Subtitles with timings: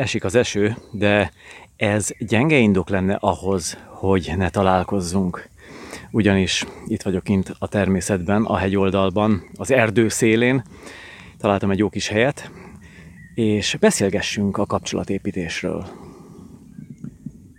[0.00, 1.32] Esik az eső, de
[1.76, 5.48] ez gyenge indok lenne ahhoz, hogy ne találkozzunk.
[6.10, 10.62] Ugyanis itt vagyok kint a természetben, a hegyoldalban, az erdő szélén.
[11.38, 12.50] Találtam egy jó kis helyet,
[13.34, 15.86] és beszélgessünk a kapcsolatépítésről.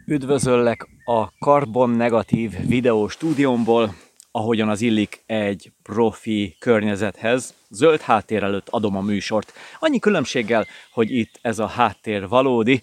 [0.06, 3.94] Üdvözöllek a Karbon Negatív videó stúdiómból,
[4.32, 7.54] ahogyan az illik egy profi környezethez.
[7.70, 9.54] Zöld háttér előtt adom a műsort.
[9.80, 12.82] Annyi különbséggel, hogy itt ez a háttér valódi,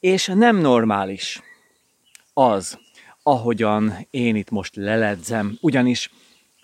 [0.00, 1.40] és nem normális
[2.32, 2.78] az,
[3.22, 6.10] ahogyan én itt most leledzem, ugyanis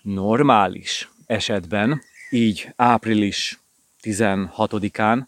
[0.01, 3.59] normális esetben, így április
[4.01, 5.23] 16-án,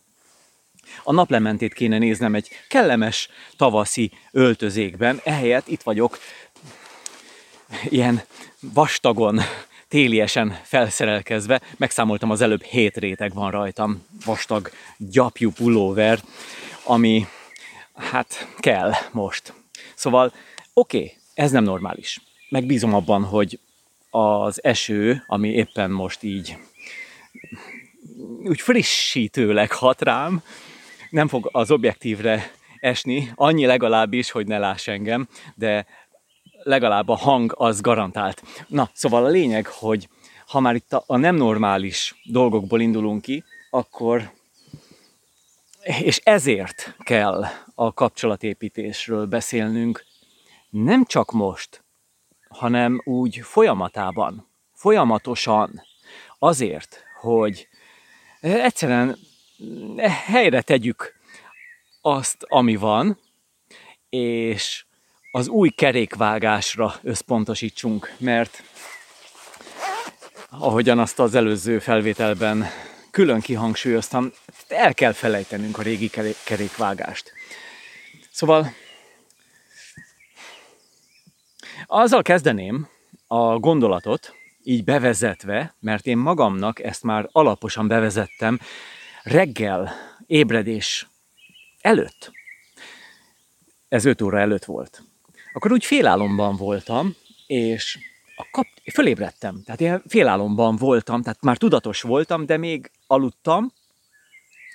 [1.04, 6.18] a naplementét kéne néznem egy kellemes tavaszi öltözékben, ehelyett itt vagyok
[7.90, 8.22] ilyen
[8.74, 9.40] vastagon,
[9.88, 16.20] téliesen felszerelkezve, megszámoltam az előbb hét réteg van rajtam, vastag gyapjú pulóver,
[16.84, 17.26] ami
[17.96, 19.54] hát kell most.
[19.96, 20.34] Szóval
[20.74, 22.22] oké, okay, ez nem normális.
[22.50, 23.60] Megbízom abban, hogy
[24.10, 26.58] az eső, ami éppen most így
[28.44, 30.42] úgy frissítőleg hat rám,
[31.10, 35.86] nem fog az objektívre esni, annyi legalábbis, hogy ne láss engem, de
[36.68, 38.44] legalább a hang az garantált.
[38.68, 40.10] Na, szóval a lényeg, hogy
[40.48, 44.32] ha már itt a, a nem normális dolgokból indulunk ki, akkor
[45.82, 47.46] és ezért kell
[47.76, 50.06] a kapcsolatépítésről beszélnünk,
[50.70, 51.84] nem csak most,
[52.50, 55.82] hanem úgy folyamatában, folyamatosan,
[56.40, 57.68] azért, hogy
[58.42, 59.18] egyszerűen
[60.26, 61.14] helyre tegyük
[62.02, 63.20] azt, ami van,
[64.10, 64.87] és
[65.32, 68.64] az új kerékvágásra összpontosítsunk, mert
[70.50, 72.66] ahogyan azt az előző felvételben
[73.12, 74.32] külön kihangsúlyoztam,
[74.68, 76.10] el kell felejtenünk a régi
[76.44, 77.32] kerékvágást.
[78.32, 78.74] Szóval
[81.86, 82.88] azzal kezdeném
[83.28, 84.34] a gondolatot,
[84.64, 88.60] így bevezetve, mert én magamnak ezt már alaposan bevezettem
[89.24, 89.94] reggel
[90.26, 91.08] ébredés
[91.82, 92.32] előtt.
[93.88, 95.02] Ez 5 óra előtt volt
[95.58, 97.16] akkor úgy félálomban voltam,
[97.48, 97.98] és
[98.36, 98.66] a kap...
[98.94, 99.62] fölébredtem.
[99.66, 103.74] Tehát én félálomban voltam, tehát már tudatos voltam, de még aludtam,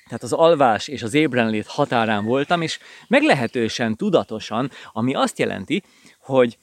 [0.05, 2.79] tehát az alvás és az ébrenlét határán voltam, és
[3.09, 5.83] meglehetősen tudatosan, ami azt jelenti,
[6.19, 6.59] hogy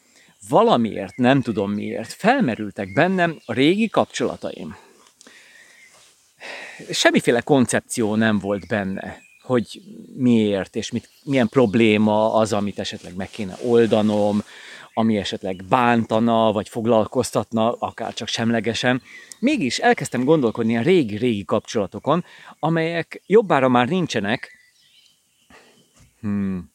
[0.50, 4.78] valamiért, nem tudom miért, felmerültek bennem a régi kapcsolataim.
[6.92, 9.82] Semmiféle koncepció nem volt benne hogy
[10.16, 14.44] miért, és mit, milyen probléma az, amit esetleg meg kéne oldanom,
[14.94, 19.02] ami esetleg bántana, vagy foglalkoztatna, akár csak semlegesen.
[19.40, 22.24] Mégis elkezdtem gondolkodni a régi-régi kapcsolatokon,
[22.60, 24.52] amelyek jobbára már nincsenek,
[26.22, 26.72] hmm,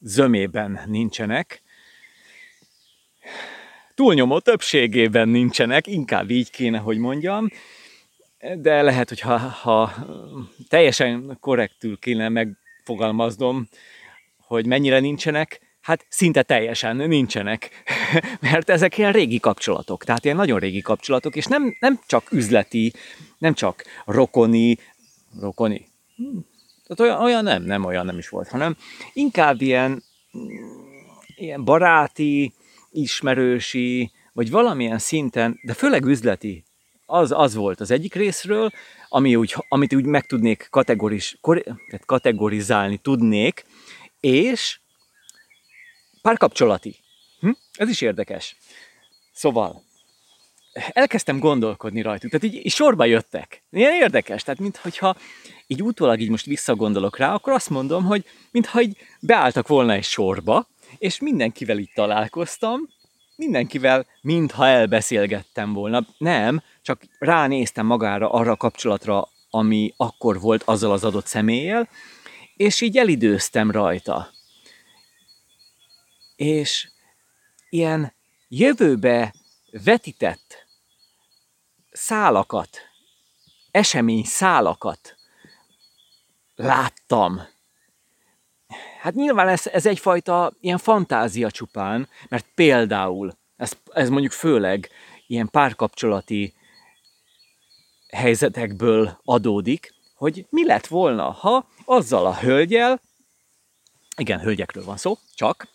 [0.00, 1.62] zömében nincsenek,
[3.94, 7.48] túlnyomó többségében nincsenek, inkább így kéne, hogy mondjam,
[8.56, 9.92] de lehet, hogy ha, ha
[10.68, 13.68] teljesen korrektül kéne megfogalmaznom,
[14.36, 17.70] hogy mennyire nincsenek, hát szinte teljesen nincsenek,
[18.50, 22.92] mert ezek ilyen régi kapcsolatok, tehát ilyen nagyon régi kapcsolatok, és nem, nem csak üzleti,
[23.38, 24.78] nem csak rokoni,
[25.40, 25.88] rokoni,
[26.86, 28.76] tehát olyan, olyan nem, nem olyan nem is volt, hanem
[29.12, 30.02] inkább ilyen,
[31.36, 32.52] ilyen baráti,
[32.90, 36.64] ismerősi, vagy valamilyen szinten, de főleg üzleti
[37.06, 38.70] az, az volt az egyik részről,
[39.08, 41.38] ami úgy, amit úgy meg tudnék kategoris,
[42.06, 43.64] kategorizálni tudnék,
[44.20, 44.78] és
[46.22, 46.96] párkapcsolati.
[47.40, 47.50] Hm?
[47.72, 48.56] Ez is érdekes.
[49.32, 49.82] Szóval,
[50.72, 53.62] elkezdtem gondolkodni rajtuk, tehát így, így sorba jöttek.
[53.70, 55.16] Ilyen érdekes, tehát mintha
[55.66, 60.04] így utólag így most visszagondolok rá, akkor azt mondom, hogy mintha így beálltak volna egy
[60.04, 62.88] sorba, és mindenkivel így találkoztam,
[63.36, 66.06] mindenkivel mintha elbeszélgettem volna.
[66.18, 71.88] Nem, csak ránéztem magára arra a kapcsolatra, ami akkor volt azzal az adott személlyel,
[72.56, 74.30] és így elidőztem rajta.
[76.36, 76.88] És
[77.68, 78.14] ilyen
[78.48, 79.34] jövőbe
[79.84, 80.66] vetített
[81.92, 82.78] szálakat,
[83.70, 85.16] esemény szálakat
[86.54, 87.52] láttam.
[89.04, 94.88] Hát nyilván ez, ez egyfajta ilyen fantázia csupán, mert például, ez, ez mondjuk főleg
[95.26, 96.54] ilyen párkapcsolati
[98.10, 103.00] helyzetekből adódik, hogy mi lett volna, ha azzal a hölgyel,
[104.16, 105.68] igen, hölgyekről van szó, csak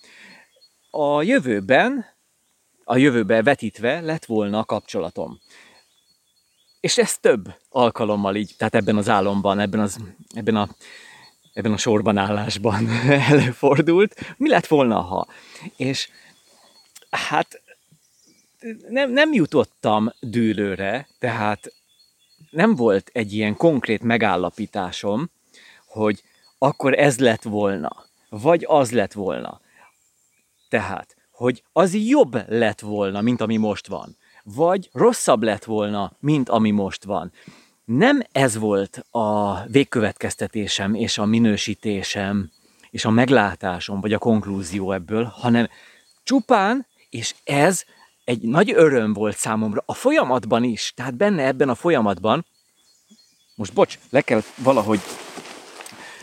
[0.91, 2.05] a jövőben,
[2.83, 5.39] a jövőbe vetítve lett volna a kapcsolatom.
[6.79, 9.97] És ez több alkalommal így, tehát ebben az álomban, ebben, az,
[10.33, 10.69] ebben a
[11.59, 12.87] ebben a sorban állásban
[13.31, 14.35] előfordult.
[14.37, 15.27] Mi lett volna, ha?
[15.75, 16.09] És
[17.09, 17.61] hát
[18.89, 21.73] nem, nem jutottam dűlőre, tehát
[22.49, 25.29] nem volt egy ilyen konkrét megállapításom,
[25.85, 26.23] hogy
[26.57, 29.61] akkor ez lett volna, vagy az lett volna.
[30.69, 36.49] Tehát, hogy az jobb lett volna, mint ami most van, vagy rosszabb lett volna, mint
[36.49, 37.31] ami most van.
[37.91, 42.51] Nem ez volt a végkövetkeztetésem és a minősítésem
[42.89, 45.69] és a meglátásom, vagy a konklúzió ebből, hanem
[46.23, 47.83] csupán, és ez
[48.23, 52.45] egy nagy öröm volt számomra a folyamatban is, tehát benne ebben a folyamatban,
[53.55, 54.99] most bocs, le kell valahogy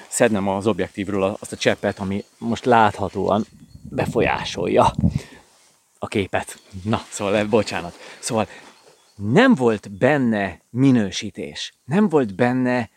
[0.09, 3.47] szednem az objektívről azt a cseppet, ami most láthatóan
[3.83, 4.95] befolyásolja
[5.99, 6.59] a képet.
[6.85, 7.99] Na, szóval, bocsánat.
[8.19, 8.49] Szóval
[9.17, 12.91] nem volt benne minősítés, nem volt benne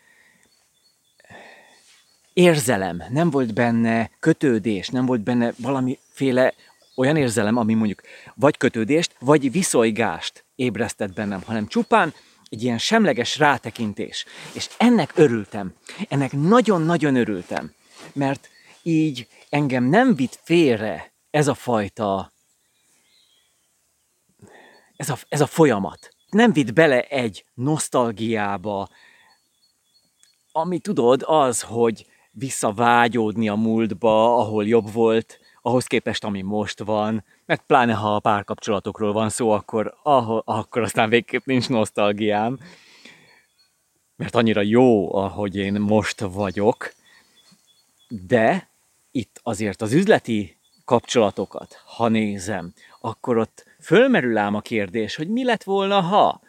[2.32, 6.54] érzelem, nem volt benne kötődés, nem volt benne valamiféle
[6.94, 8.00] olyan érzelem, ami mondjuk
[8.34, 12.14] vagy kötődést, vagy viszonygást ébresztett bennem, hanem csupán
[12.48, 14.24] egy ilyen semleges rátekintés.
[14.52, 15.74] És ennek örültem.
[16.08, 17.72] Ennek nagyon-nagyon örültem.
[18.12, 18.48] Mert
[18.82, 22.32] így engem nem vitt félre ez a fajta,
[25.00, 26.08] ez a, ez a folyamat.
[26.30, 28.88] Nem vitt bele egy nosztalgiába,
[30.52, 37.24] ami tudod az, hogy visszavágyódni a múltba, ahol jobb volt, ahhoz képest, ami most van,
[37.46, 42.58] meg pláne ha a párkapcsolatokról van szó, akkor, ahol, akkor aztán végképp nincs nosztalgiám,
[44.16, 46.92] mert annyira jó, ahogy én most vagyok,
[48.08, 48.70] de
[49.10, 55.44] itt azért az üzleti kapcsolatokat, ha nézem, akkor ott fölmerül ám a kérdés, hogy mi
[55.44, 56.40] lett volna, ha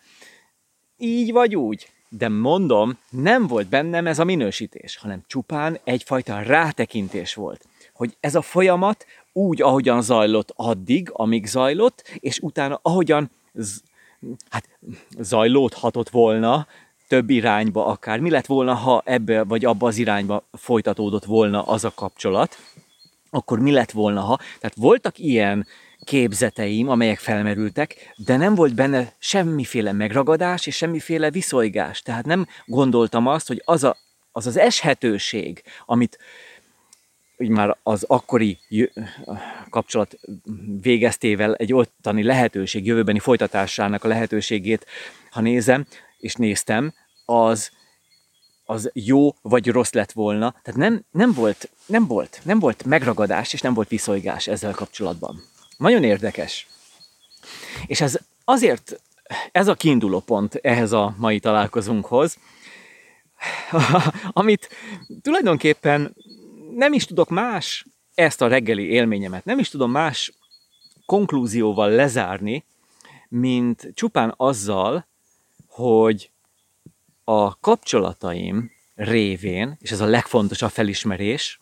[0.97, 1.89] így vagy úgy.
[2.09, 7.65] De mondom, nem volt bennem ez a minősítés, hanem csupán egyfajta rátekintés volt
[8.01, 13.83] hogy ez a folyamat úgy, ahogyan zajlott addig, amíg zajlott, és utána ahogyan z-
[14.49, 14.69] hát
[15.19, 16.67] zajlódhatott volna,
[17.07, 18.19] több irányba akár.
[18.19, 22.57] Mi lett volna, ha ebbe vagy abba az irányba folytatódott volna az a kapcsolat,
[23.29, 24.37] akkor mi lett volna, ha...
[24.37, 25.67] Tehát voltak ilyen
[26.03, 32.01] képzeteim, amelyek felmerültek, de nem volt benne semmiféle megragadás és semmiféle viszolygás.
[32.01, 33.97] Tehát nem gondoltam azt, hogy az a,
[34.31, 36.17] az, az eshetőség, amit
[37.37, 38.59] úgy már az akkori
[39.69, 40.19] kapcsolat
[40.81, 44.85] végeztével egy ottani lehetőség, jövőbeni folytatásának a lehetőségét,
[45.29, 45.85] ha nézem,
[46.17, 46.93] és néztem,
[47.25, 47.71] az,
[48.65, 50.55] az jó vagy rossz lett volna.
[50.63, 55.43] Tehát nem, nem, volt, nem, volt, nem volt megragadás, és nem volt viszolygás ezzel kapcsolatban.
[55.81, 56.67] Nagyon érdekes.
[57.85, 59.01] És ez azért,
[59.51, 62.37] ez a kiinduló pont ehhez a mai találkozónkhoz,
[64.31, 64.69] amit
[65.21, 66.15] tulajdonképpen
[66.75, 70.33] nem is tudok más ezt a reggeli élményemet, nem is tudom más
[71.05, 72.65] konklúzióval lezárni,
[73.29, 75.05] mint csupán azzal,
[75.67, 76.31] hogy
[77.23, 81.59] a kapcsolataim révén, és ez a legfontosabb felismerés,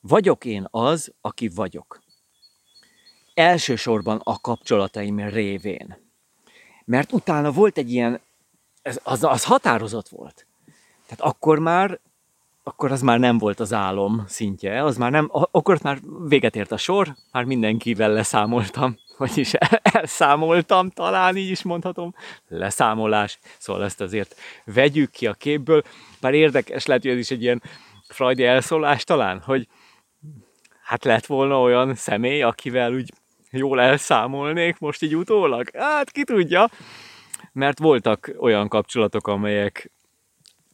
[0.00, 2.02] vagyok én az, aki vagyok.
[3.34, 5.96] Elsősorban a kapcsolataim révén.
[6.84, 8.20] Mert utána volt egy ilyen,
[8.82, 10.46] ez, az, az határozott volt.
[11.06, 12.00] Tehát akkor már
[12.64, 16.72] akkor az már nem volt az álom szintje, az már nem, akkor már véget ért
[16.72, 19.52] a sor, már mindenkivel leszámoltam, vagyis
[19.82, 22.14] elszámoltam, talán így is mondhatom,
[22.48, 25.82] leszámolás, szóval ezt azért vegyük ki a képből,
[26.20, 27.62] bár érdekes lehet, hogy ez is egy ilyen
[28.08, 29.68] frajdi elszólás talán, hogy
[30.82, 33.12] hát lett volna olyan személy, akivel úgy
[33.52, 35.68] jól elszámolnék most így utólag?
[35.76, 36.68] Hát ki tudja,
[37.52, 39.90] mert voltak olyan kapcsolatok, amelyek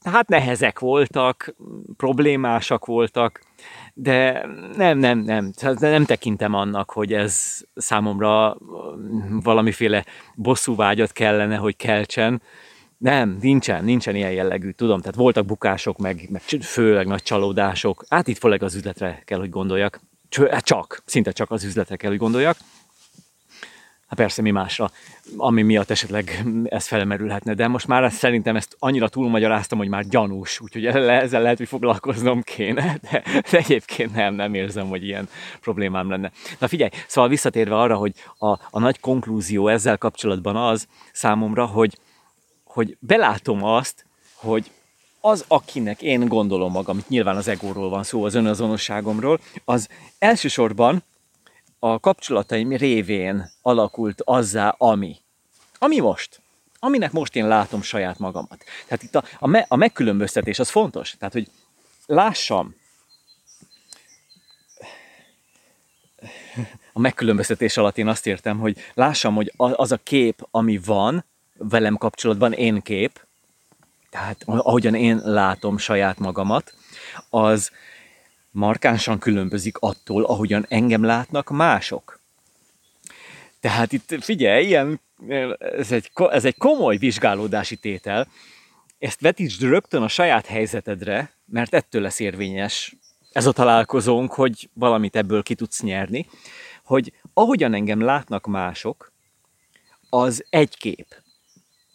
[0.05, 1.55] hát nehezek voltak,
[1.97, 3.41] problémásak voltak,
[3.95, 8.57] de nem, nem, nem, nem tekintem annak, hogy ez számomra
[9.43, 10.05] valamiféle
[10.35, 12.43] bosszúvágyat kellene, hogy keltsen.
[12.99, 18.05] Nem, nincsen, nincsen ilyen jellegű, tudom, tehát voltak bukások, meg, meg főleg nagy csalódások.
[18.09, 20.01] Hát itt főleg az üzletre kell, hogy gondoljak.
[20.51, 22.57] Hát csak, szinte csak az üzletre kell, hogy gondoljak.
[24.09, 24.91] Hát persze mi másra,
[25.37, 30.61] ami miatt esetleg ez felmerülhetne, de most már szerintem ezt annyira túlmagyaráztam, hogy már gyanús,
[30.61, 30.87] úgyhogy
[31.25, 35.29] ezzel lehet, hogy foglalkoznom kéne, de, de egyébként nem, nem érzem, hogy ilyen
[35.61, 36.33] problémám lenne.
[36.59, 41.99] Na figyelj, szóval visszatérve arra, hogy a, a nagy konklúzió ezzel kapcsolatban az számomra, hogy,
[42.65, 44.05] hogy belátom azt,
[44.35, 44.71] hogy
[45.21, 51.03] az, akinek én gondolom magam, itt nyilván az egóról van szó, az önazonosságomról, az elsősorban
[51.79, 55.17] a kapcsolataim révén alakult azzá, ami.
[55.79, 56.41] Ami most.
[56.79, 58.65] Aminek most én látom saját magamat.
[58.87, 61.17] Tehát itt a, a, me, a megkülönböztetés az fontos.
[61.19, 61.49] Tehát, hogy
[62.07, 62.75] lássam
[66.93, 71.25] a megkülönböztetés alatt én azt értem, hogy lássam, hogy az a kép, ami van
[71.57, 73.27] velem kapcsolatban, én kép,
[74.11, 76.75] tehát ahogyan én látom saját magamat,
[77.31, 77.71] az
[78.51, 82.21] markánsan különbözik attól, ahogyan engem látnak mások.
[83.61, 85.01] Tehát itt figyelj, ilyen,
[85.59, 88.29] ez, egy, ez egy komoly vizsgálódási tétel,
[88.99, 92.97] ezt vetítsd rögtön a saját helyzetedre, mert ettől lesz érvényes
[93.33, 96.27] ez a találkozónk, hogy valamit ebből ki tudsz nyerni,
[96.85, 99.13] hogy ahogyan engem látnak mások,
[100.11, 101.07] az egy kép.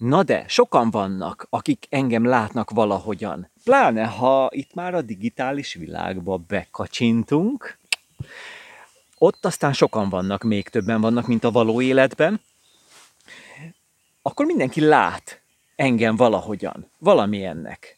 [0.04, 3.50] Na de, sokan vannak, akik engem látnak valahogyan.
[3.64, 7.78] Pláne, ha itt már a digitális világba bekacsintunk,
[9.18, 12.42] ott aztán sokan vannak, még többen vannak, mint a való életben,
[14.22, 15.42] akkor mindenki lát
[15.76, 17.98] engem valahogyan, valamilyennek.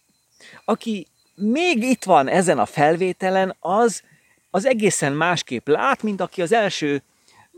[0.65, 4.03] Aki még itt van ezen a felvételen, az,
[4.49, 7.03] az egészen másképp lát, mint aki az első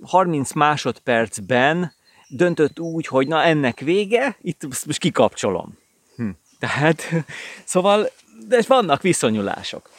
[0.02, 1.96] 30 másodpercben
[2.28, 5.78] döntött úgy, hogy na ennek vége, itt most kikapcsolom.
[6.16, 6.30] Hm.
[6.60, 7.04] Tehát,
[7.66, 8.10] szóval,
[8.48, 9.90] de vannak viszonyulások.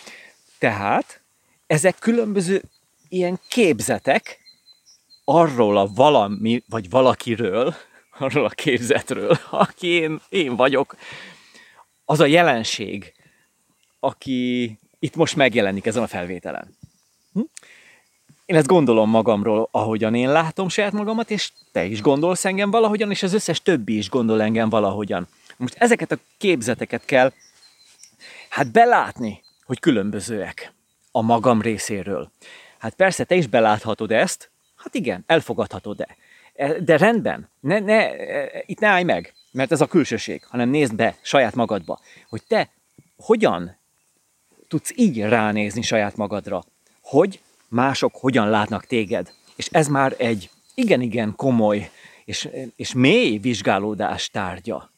[0.58, 1.20] Tehát
[1.66, 2.62] ezek különböző
[3.08, 4.38] ilyen képzetek
[5.24, 7.74] arról a valami, vagy valakiről,
[8.18, 10.96] arról a képzetről, aki én, én vagyok,
[12.04, 13.14] az a jelenség,
[14.00, 16.76] aki itt most megjelenik ezen a felvételen.
[17.32, 17.40] Hm?
[18.48, 23.10] Én ezt gondolom magamról, ahogyan én látom saját magamat, és te is gondolsz engem valahogyan,
[23.10, 25.28] és az összes többi is gondol engem valahogyan.
[25.56, 27.32] Most ezeket a képzeteket kell
[28.48, 30.72] hát belátni, hogy különbözőek
[31.10, 32.30] a magam részéről.
[32.78, 36.16] Hát persze, te is beláthatod ezt, hát igen, elfogadhatod-e.
[36.80, 38.10] De rendben, ne, ne,
[38.66, 42.70] itt ne állj meg, mert ez a külsőség, hanem nézd be saját magadba, hogy te
[43.16, 43.76] hogyan
[44.68, 46.64] tudsz így ránézni saját magadra,
[47.00, 49.32] hogy mások hogyan látnak téged.
[49.56, 51.90] És ez már egy igen-igen komoly
[52.24, 54.90] és, és mély vizsgálódás tárgya.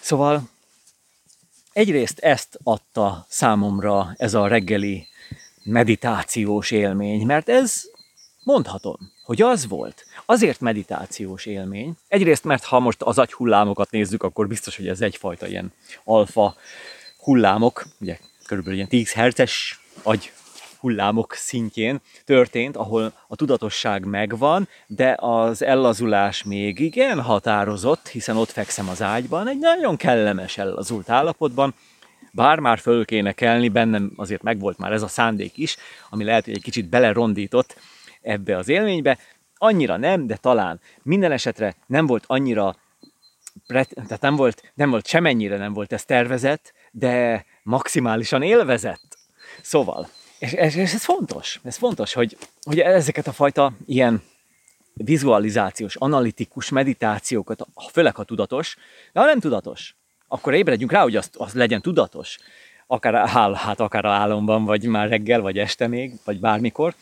[0.00, 0.42] Szóval
[1.72, 5.06] egyrészt ezt adta számomra ez a reggeli
[5.64, 7.82] meditációs élmény, mert ez
[8.44, 10.04] mondhatom, hogy az volt.
[10.26, 11.94] Azért meditációs élmény.
[12.08, 15.72] Egyrészt, mert ha most az agyhullámokat nézzük, akkor biztos, hogy ez egyfajta ilyen
[16.04, 16.56] alfa
[17.18, 20.32] hullámok, ugye körülbelül ilyen 10 herces agy
[20.82, 28.50] hullámok szintjén történt, ahol a tudatosság megvan, de az ellazulás még igen határozott, hiszen ott
[28.50, 31.74] fekszem az ágyban, egy nagyon kellemes ellazult állapotban,
[32.32, 35.76] bár már föl kéne kelni, bennem azért megvolt már ez a szándék is,
[36.10, 37.76] ami lehet, hogy egy kicsit belerondított
[38.22, 39.18] ebbe az élménybe,
[39.54, 42.76] annyira nem, de talán minden esetre nem volt annyira,
[43.66, 49.18] tehát nem volt, nem volt semennyire nem volt ez tervezett, de maximálisan élvezett.
[49.62, 50.08] Szóval,
[50.42, 54.22] és, és, és ez fontos, ez fontos, hogy, hogy ezeket a fajta ilyen
[54.94, 58.76] vizualizációs, analitikus meditációkat, főleg ha tudatos,
[59.12, 59.94] de ha nem tudatos,
[60.28, 62.38] akkor ébredjünk rá, hogy az, az legyen tudatos,
[62.86, 66.94] akár, áll, hát akár álomban, vagy már reggel, vagy este még, vagy bármikor,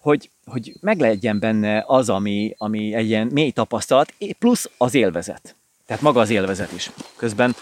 [0.00, 5.56] hogy, hogy meglegyen benne az, ami, ami egy ilyen mély tapasztalat, plusz az élvezet.
[5.86, 6.90] Tehát maga az élvezet is.
[7.16, 7.54] Közben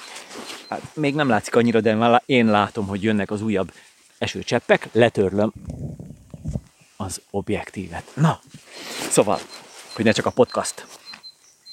[0.68, 3.72] hát még nem látszik annyira, de én látom, hogy jönnek az újabb
[4.18, 5.52] esőcseppek, letörlöm
[6.96, 8.04] az objektívet.
[8.14, 8.40] Na,
[9.10, 9.38] szóval,
[9.94, 10.86] hogy ne csak a podcast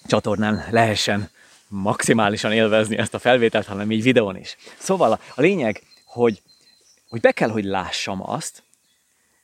[0.07, 1.29] csatornán lehessen
[1.67, 4.57] maximálisan élvezni ezt a felvételt, hanem így videón is.
[4.77, 6.41] Szóval a, lényeg, hogy,
[7.09, 8.63] hogy be kell, hogy lássam azt,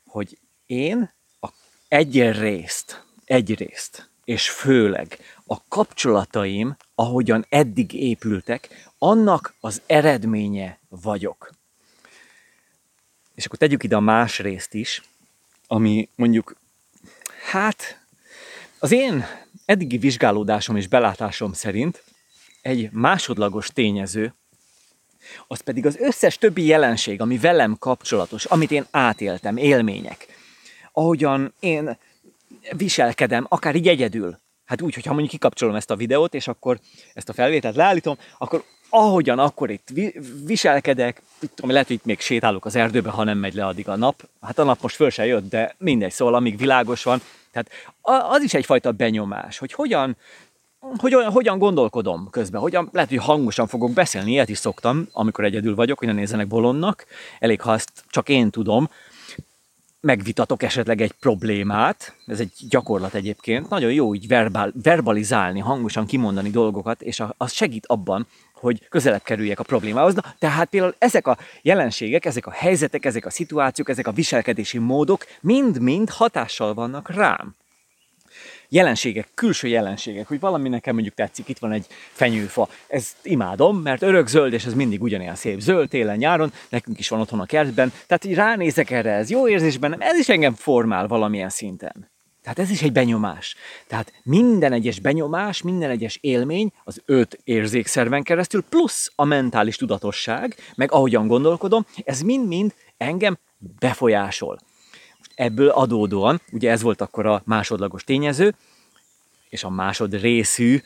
[0.05, 1.47] hogy én a
[1.87, 11.51] egyrészt, egyrészt, és főleg a kapcsolataim, ahogyan eddig épültek, annak az eredménye vagyok.
[13.35, 15.01] És akkor tegyük ide a más részt is,
[15.67, 16.55] ami mondjuk,
[17.49, 17.99] hát
[18.79, 19.25] az én
[19.65, 22.03] eddigi vizsgálódásom és belátásom szerint
[22.61, 24.33] egy másodlagos tényező,
[25.47, 30.27] az pedig az összes többi jelenség, ami velem kapcsolatos, amit én átéltem, élmények.
[30.91, 31.97] Ahogyan én
[32.71, 34.39] viselkedem, akár így egyedül.
[34.65, 36.79] Hát úgy, hogyha mondjuk kikapcsolom ezt a videót, és akkor
[37.13, 39.87] ezt a felvételt leállítom, akkor ahogyan akkor itt
[40.45, 43.87] viselkedek, itt, tudom, lehet, hogy itt még sétálok az erdőbe, ha nem megy le addig
[43.87, 44.27] a nap.
[44.41, 47.21] Hát a nap most föl se jött, de mindegy, szóval amíg világos van.
[47.51, 47.69] Tehát
[48.29, 50.17] az is egyfajta benyomás, hogy hogyan,
[50.97, 55.75] hogyan, hogyan gondolkodom közben, hogyan, lehet, hogy hangosan fogok beszélni, ilyet is szoktam, amikor egyedül
[55.75, 57.05] vagyok, hogy ne nézzenek bolondnak,
[57.39, 58.89] elég, ha ezt csak én tudom,
[60.01, 66.49] megvitatok esetleg egy problémát, ez egy gyakorlat egyébként, nagyon jó így verbál, verbalizálni, hangosan kimondani
[66.49, 68.27] dolgokat, és az segít abban,
[68.61, 70.13] hogy közelebb kerüljek a problémához.
[70.13, 74.77] Na, tehát például ezek a jelenségek, ezek a helyzetek, ezek a szituációk, ezek a viselkedési
[74.77, 77.55] módok mind-mind hatással vannak rám
[78.73, 84.01] jelenségek, külső jelenségek, hogy valami nekem mondjuk tetszik, itt van egy fenyőfa, ezt imádom, mert
[84.01, 87.45] örök zöld, és ez mindig ugyanilyen szép zöld, télen, nyáron, nekünk is van otthon a
[87.45, 92.09] kertben, tehát így ránézek erre, ez jó érzés bennem, ez is engem formál valamilyen szinten.
[92.41, 93.55] Tehát ez is egy benyomás.
[93.87, 100.55] Tehát minden egyes benyomás, minden egyes élmény az öt érzékszerven keresztül, plusz a mentális tudatosság,
[100.75, 103.37] meg ahogyan gondolkodom, ez mind-mind engem
[103.79, 104.59] befolyásol.
[105.35, 108.55] Ebből adódóan, ugye ez volt akkor a másodlagos tényező,
[109.49, 110.81] és a másod részű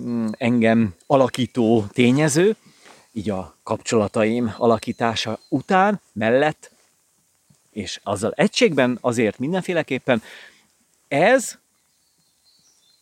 [0.00, 2.56] mm, engem alakító tényező,
[3.12, 6.70] így a kapcsolataim alakítása után, mellett,
[7.70, 10.22] és azzal egységben azért mindenféleképpen,
[11.10, 11.58] ez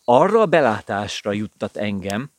[0.03, 2.31] arra a belátásra juttat engem,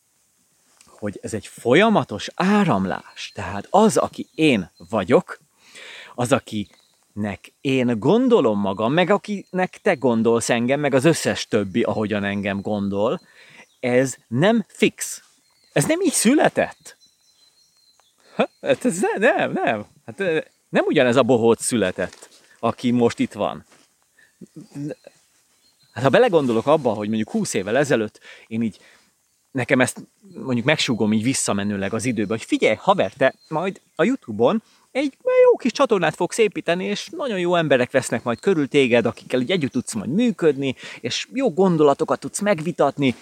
[0.87, 3.33] hogy ez egy folyamatos áramlás.
[3.35, 5.39] Tehát az, aki én vagyok,
[6.15, 6.69] az, aki
[7.13, 12.61] nek én gondolom magam, meg akinek te gondolsz engem, meg az összes többi, ahogyan engem
[12.61, 13.21] gondol,
[13.81, 15.23] ez nem fix.
[15.73, 16.97] Ez nem így született.
[18.61, 19.87] Hát ez nem, nem, nem.
[20.07, 20.19] Hát
[20.69, 23.65] nem ugyanez a bohóc született, aki most itt van.
[25.93, 28.79] Hát ha belegondolok abba, hogy mondjuk 20 évvel ezelőtt én így
[29.51, 30.03] nekem ezt
[30.45, 35.57] mondjuk megsúgom így visszamenőleg az időbe, hogy figyelj, haver, te majd a Youtube-on egy jó
[35.57, 39.73] kis csatornát fogsz építeni, és nagyon jó emberek vesznek majd körül téged, akikkel így együtt
[39.73, 43.15] tudsz majd működni, és jó gondolatokat tudsz megvitatni,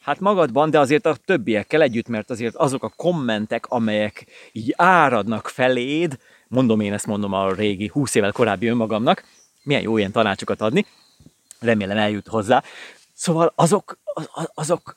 [0.00, 5.48] hát magadban, de azért a többiekkel együtt, mert azért azok a kommentek, amelyek így áradnak
[5.48, 9.24] feléd, mondom én ezt mondom a régi, 20 évvel korábbi önmagamnak,
[9.62, 10.86] milyen jó ilyen tanácsokat adni,
[11.62, 12.62] remélem eljut hozzá.
[13.14, 13.98] Szóval azok,
[14.54, 14.96] azok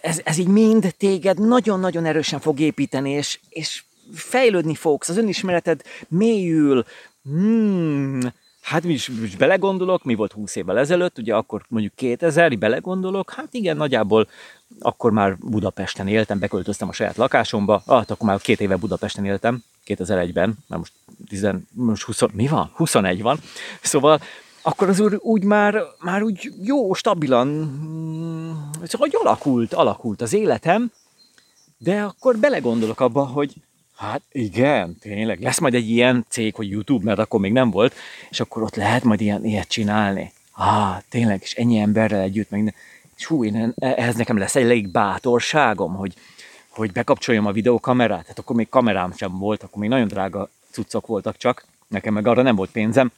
[0.00, 3.84] ez, ez így mind téged nagyon-nagyon erősen fog építeni, és, és
[4.14, 6.84] fejlődni fogsz, az önismereted mélyül,
[7.22, 8.20] hmm,
[8.60, 13.48] hát is, is belegondolok, mi volt 20 évvel ezelőtt, ugye akkor mondjuk 2000, belegondolok, hát
[13.50, 14.28] igen, nagyjából
[14.80, 19.62] akkor már Budapesten éltem, beköltöztem a saját lakásomba, hát akkor már két éve Budapesten éltem,
[19.86, 20.92] 2001-ben, mert most,
[21.28, 22.70] 10, most 20, mi van?
[22.74, 23.38] 21 van.
[23.82, 24.20] Szóval
[24.66, 27.48] akkor az úr úgy már, már úgy jó, stabilan,
[28.72, 30.92] szóval hogy alakult, alakult az életem,
[31.78, 33.54] de akkor belegondolok abba, hogy
[33.96, 35.40] Hát igen, tényleg.
[35.40, 37.94] Lesz majd egy ilyen cég, hogy YouTube, mert akkor még nem volt,
[38.30, 40.32] és akkor ott lehet majd ilyen, ilyet csinálni.
[40.52, 42.74] Ah, tényleg, és ennyi emberrel együtt, meg
[43.16, 46.14] és hú, én, ehhez nekem lesz egy bátorságom, hogy,
[46.68, 48.26] hogy bekapcsoljam a videókamerát.
[48.26, 52.26] Hát akkor még kamerám sem volt, akkor még nagyon drága cuccok voltak csak, nekem meg
[52.26, 53.12] arra nem volt pénzem.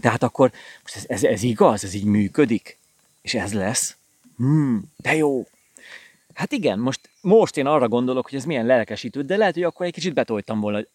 [0.00, 2.78] Tehát akkor most ez, ez, ez igaz, ez így működik,
[3.22, 3.96] és ez lesz.
[4.36, 5.46] Hmm, de jó,
[6.38, 9.86] Hát igen, most, most én arra gondolok, hogy ez milyen lelkesítő, de lehet, hogy akkor
[9.86, 10.88] egy kicsit betoltam volna, hogy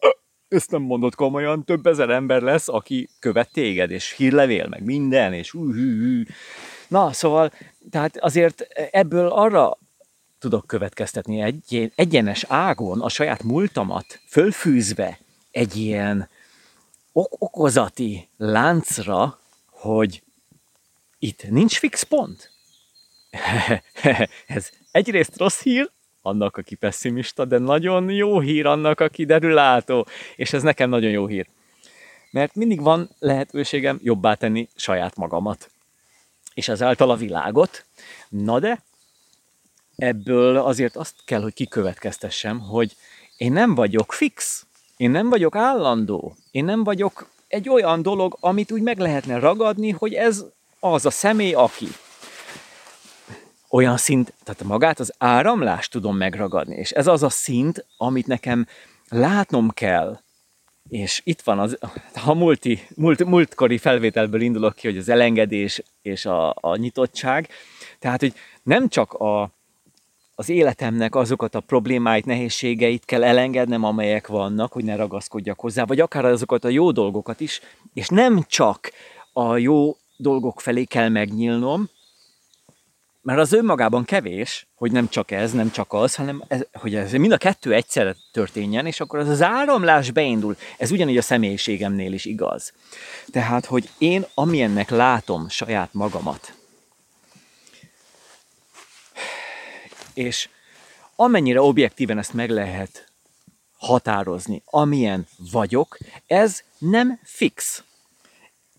[0.47, 5.33] ezt nem mondod komolyan, több ezer ember lesz, aki követ téged, és hírlevél, meg minden,
[5.33, 6.23] és hű.
[6.87, 7.51] Na, szóval,
[7.91, 8.61] tehát azért
[8.91, 9.77] ebből arra
[10.39, 15.19] tudok következtetni egy, egyenes ágon a saját múltamat fölfűzve
[15.51, 16.29] egy ilyen
[17.13, 20.23] ok- okozati láncra, hogy
[21.19, 22.51] itt nincs fix pont.
[24.47, 30.53] ez egyrészt rossz hír, annak, aki pessimista, de nagyon jó hír annak, aki derülátó, és
[30.53, 31.47] ez nekem nagyon jó hír.
[32.31, 35.71] Mert mindig van lehetőségem jobbá tenni saját magamat,
[36.53, 37.85] és ezáltal a világot.
[38.29, 38.83] Na de,
[39.95, 42.95] ebből azért azt kell, hogy kikövetkeztessem, hogy
[43.37, 44.65] én nem vagyok fix,
[44.97, 49.89] én nem vagyok állandó, én nem vagyok egy olyan dolog, amit úgy meg lehetne ragadni,
[49.89, 50.45] hogy ez
[50.79, 51.87] az a személy, aki
[53.69, 58.67] olyan szint, tehát magát az áramlást tudom megragadni, és ez az a szint, amit nekem
[59.09, 60.19] látnom kell,
[60.89, 61.77] és itt van az,
[62.13, 67.49] ha multi, múlt, múltkori felvételből indulok ki, hogy az elengedés és a, a nyitottság,
[67.99, 69.49] tehát, hogy nem csak a,
[70.43, 75.99] az életemnek azokat a problémáit, nehézségeit kell elengednem, amelyek vannak, hogy ne ragaszkodjak hozzá, vagy
[75.99, 77.61] akár azokat a jó dolgokat is,
[77.93, 78.91] és nem csak
[79.33, 81.89] a jó dolgok felé kell megnyílnom,
[83.21, 87.11] mert az önmagában kevés, hogy nem csak ez, nem csak az, hanem ez, hogy ez
[87.11, 90.55] mind a kettő egyszerre történjen, és akkor az az áramlás beindul.
[90.77, 92.73] Ez ugyanígy a személyiségemnél is igaz.
[93.31, 96.53] Tehát, hogy én amilyennek látom saját magamat,
[100.13, 100.49] és
[101.15, 103.11] amennyire objektíven ezt meg lehet
[103.77, 105.97] határozni, amilyen vagyok,
[106.27, 107.83] ez nem fix.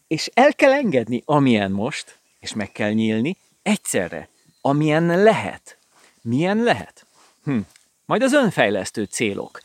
[0.07, 4.29] és el kell engedni, amilyen most, és meg kell nyílni egyszerre,
[4.61, 5.79] amilyen lehet.
[6.21, 7.07] Milyen lehet?
[7.45, 7.59] Hm.
[8.05, 9.61] Majd az önfejlesztő célok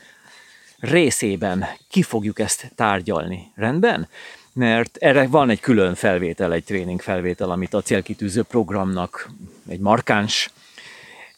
[0.80, 3.52] részében ki fogjuk ezt tárgyalni.
[3.56, 4.08] Rendben?
[4.54, 9.30] Mert erre van egy külön felvétel, egy tréning felvétel, amit a célkitűző programnak
[9.68, 10.50] egy markáns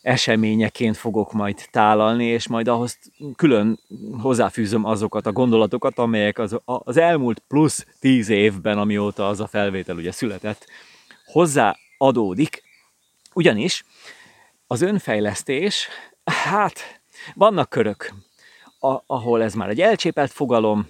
[0.01, 2.99] eseményeként fogok majd tálalni, és majd ahhoz
[3.35, 3.79] külön
[4.21, 9.95] hozzáfűzöm azokat a gondolatokat, amelyek az, az elmúlt plusz tíz évben, amióta az a felvétel
[9.95, 10.65] ugye született,
[11.25, 12.63] hozzáadódik.
[13.33, 13.83] Ugyanis
[14.67, 15.87] az önfejlesztés,
[16.23, 17.01] hát
[17.33, 18.13] vannak körök,
[19.05, 20.89] ahol ez már egy elcsépelt fogalom,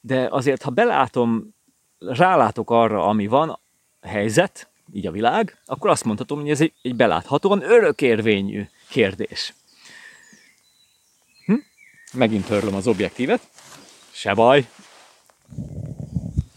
[0.00, 1.54] de azért, ha belátom,
[1.98, 3.60] rálátok arra, ami van,
[4.00, 9.54] helyzet, így a világ, akkor azt mondhatom, hogy ez egy, egy beláthatóan örökérvényű kérdés.
[11.46, 11.54] Hm?
[12.12, 13.40] Megint törlöm az objektívet.
[14.10, 14.68] Se baj.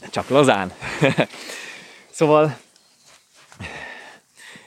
[0.09, 0.71] Csak lazán.
[2.09, 2.57] szóval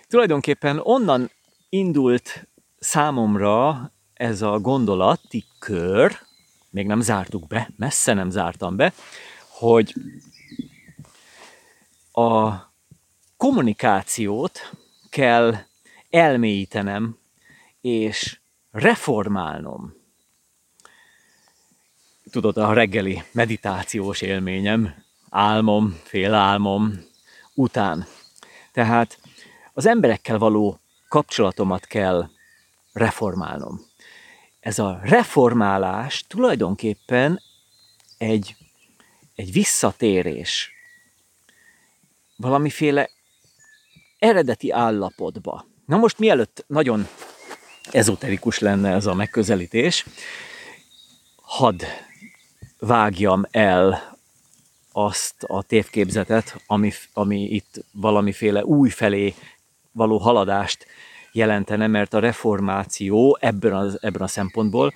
[0.08, 1.30] tulajdonképpen onnan
[1.68, 2.48] indult
[2.78, 6.18] számomra ez a gondolati kör,
[6.70, 8.92] még nem zártuk be, messze nem zártam be,
[9.48, 9.94] hogy
[12.12, 12.52] a
[13.42, 14.70] kommunikációt
[15.10, 15.54] kell
[16.10, 17.18] elmélyítenem
[17.80, 19.94] és reformálnom.
[22.30, 24.94] Tudod, a reggeli meditációs élményem,
[25.30, 27.04] álmom, félálmom
[27.54, 28.06] után.
[28.72, 29.20] Tehát
[29.72, 30.78] az emberekkel való
[31.08, 32.28] kapcsolatomat kell
[32.92, 33.80] reformálnom.
[34.60, 37.42] Ez a reformálás tulajdonképpen
[38.18, 38.56] egy,
[39.34, 40.72] egy visszatérés
[42.36, 43.10] valamiféle
[44.22, 45.66] eredeti állapotba.
[45.86, 47.06] Na most mielőtt nagyon
[47.90, 50.06] ezoterikus lenne ez a megközelítés,
[51.42, 51.82] hadd
[52.78, 54.16] vágjam el
[54.92, 59.34] azt a tévképzetet, ami, ami itt valamiféle új felé
[59.92, 60.86] való haladást
[61.32, 64.94] jelentene, mert a reformáció ebben a, ebben a szempontból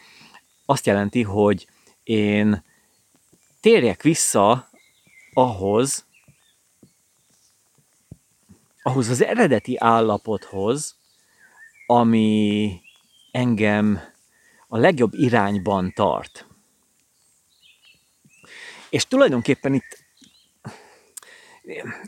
[0.64, 1.66] azt jelenti, hogy
[2.02, 2.62] én
[3.60, 4.68] térjek vissza
[5.32, 6.05] ahhoz,
[8.86, 10.96] ahhoz az eredeti állapothoz,
[11.86, 12.80] ami
[13.30, 14.00] engem
[14.68, 16.46] a legjobb irányban tart.
[18.90, 20.04] És tulajdonképpen itt,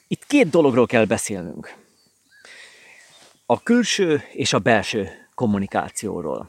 [0.08, 1.74] itt két dologról kell beszélnünk.
[3.46, 6.48] A külső és a belső kommunikációról.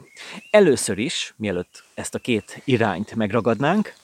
[0.50, 3.94] Először is, mielőtt ezt a két irányt megragadnánk,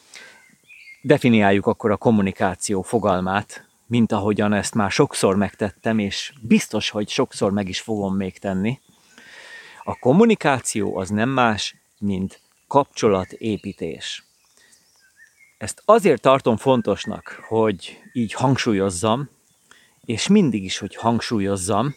[1.02, 7.52] definiáljuk akkor a kommunikáció fogalmát, mint ahogyan ezt már sokszor megtettem, és biztos, hogy sokszor
[7.52, 8.80] meg is fogom még tenni.
[9.84, 14.24] A kommunikáció az nem más, mint kapcsolatépítés.
[15.58, 19.28] Ezt azért tartom fontosnak, hogy így hangsúlyozzam,
[20.04, 21.94] és mindig is, hogy hangsúlyozzam,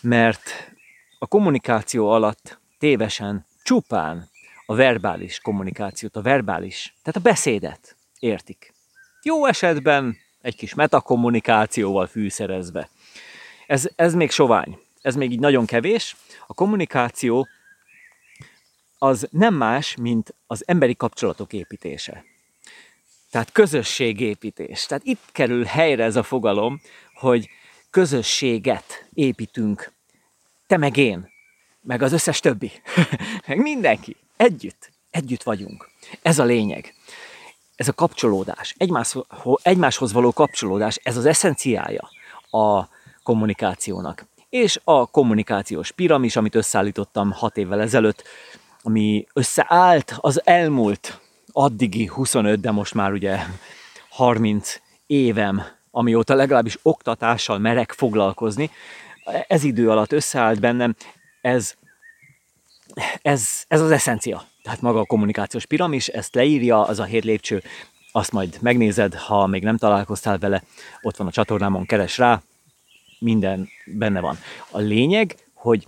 [0.00, 0.72] mert
[1.18, 4.28] a kommunikáció alatt tévesen csupán
[4.66, 8.72] a verbális kommunikációt, a verbális, tehát a beszédet értik.
[9.22, 12.88] Jó esetben egy kis metakommunikációval fűszerezve.
[13.66, 16.16] Ez, ez még sovány, ez még így nagyon kevés.
[16.46, 17.48] A kommunikáció
[18.98, 22.24] az nem más, mint az emberi kapcsolatok építése.
[23.30, 24.86] Tehát közösségépítés.
[24.86, 26.80] Tehát itt kerül helyre ez a fogalom,
[27.14, 27.48] hogy
[27.90, 29.92] közösséget építünk.
[30.66, 31.30] Te meg én,
[31.80, 32.70] meg az összes többi,
[33.46, 34.16] meg mindenki.
[34.36, 35.90] Együtt, együtt vagyunk.
[36.22, 36.94] Ez a lényeg
[37.80, 39.24] ez a kapcsolódás, egymáshoz,
[39.62, 42.10] egymáshoz való kapcsolódás, ez az eszenciája
[42.50, 42.88] a
[43.22, 44.26] kommunikációnak.
[44.48, 48.22] És a kommunikációs piramis, amit összeállítottam hat évvel ezelőtt,
[48.82, 51.20] ami összeállt az elmúlt
[51.52, 53.38] addigi 25, de most már ugye
[54.08, 58.70] 30 évem, amióta legalábbis oktatással merek foglalkozni,
[59.46, 60.94] ez idő alatt összeállt bennem,
[61.40, 61.74] ez,
[63.22, 67.62] ez, ez az eszencia tehát maga a kommunikációs piramis, ezt leírja, az a hét lépcső,
[68.12, 70.62] azt majd megnézed, ha még nem találkoztál vele,
[71.02, 72.42] ott van a csatornámon, keres rá,
[73.18, 74.38] minden benne van.
[74.70, 75.86] A lényeg, hogy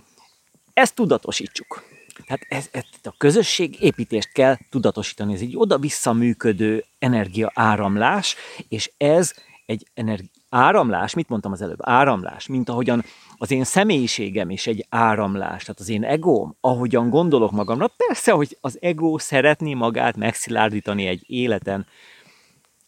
[0.73, 1.83] ezt tudatosítsuk.
[2.25, 5.33] Tehát ez, ez, a közösség építést kell tudatosítani.
[5.33, 8.35] Ez egy oda-vissza működő energia áramlás,
[8.67, 9.33] és ez
[9.65, 11.79] egy energi- áramlás, mit mondtam az előbb?
[11.81, 13.03] Áramlás, mint ahogyan
[13.37, 18.57] az én személyiségem is egy áramlás, tehát az én egóm, ahogyan gondolok magamra, persze, hogy
[18.61, 21.85] az ego szeretné magát megszilárdítani egy életen,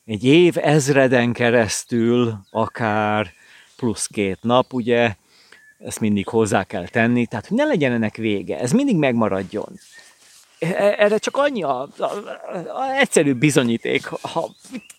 [0.05, 3.31] egy év ezreden keresztül, akár
[3.75, 5.15] plusz két nap, ugye,
[5.79, 9.79] ezt mindig hozzá kell tenni, tehát hogy ne legyen ennek vége, ez mindig megmaradjon.
[10.59, 12.03] e, erre csak annyi a, a,
[12.75, 14.49] a egyszerű bizonyíték, ha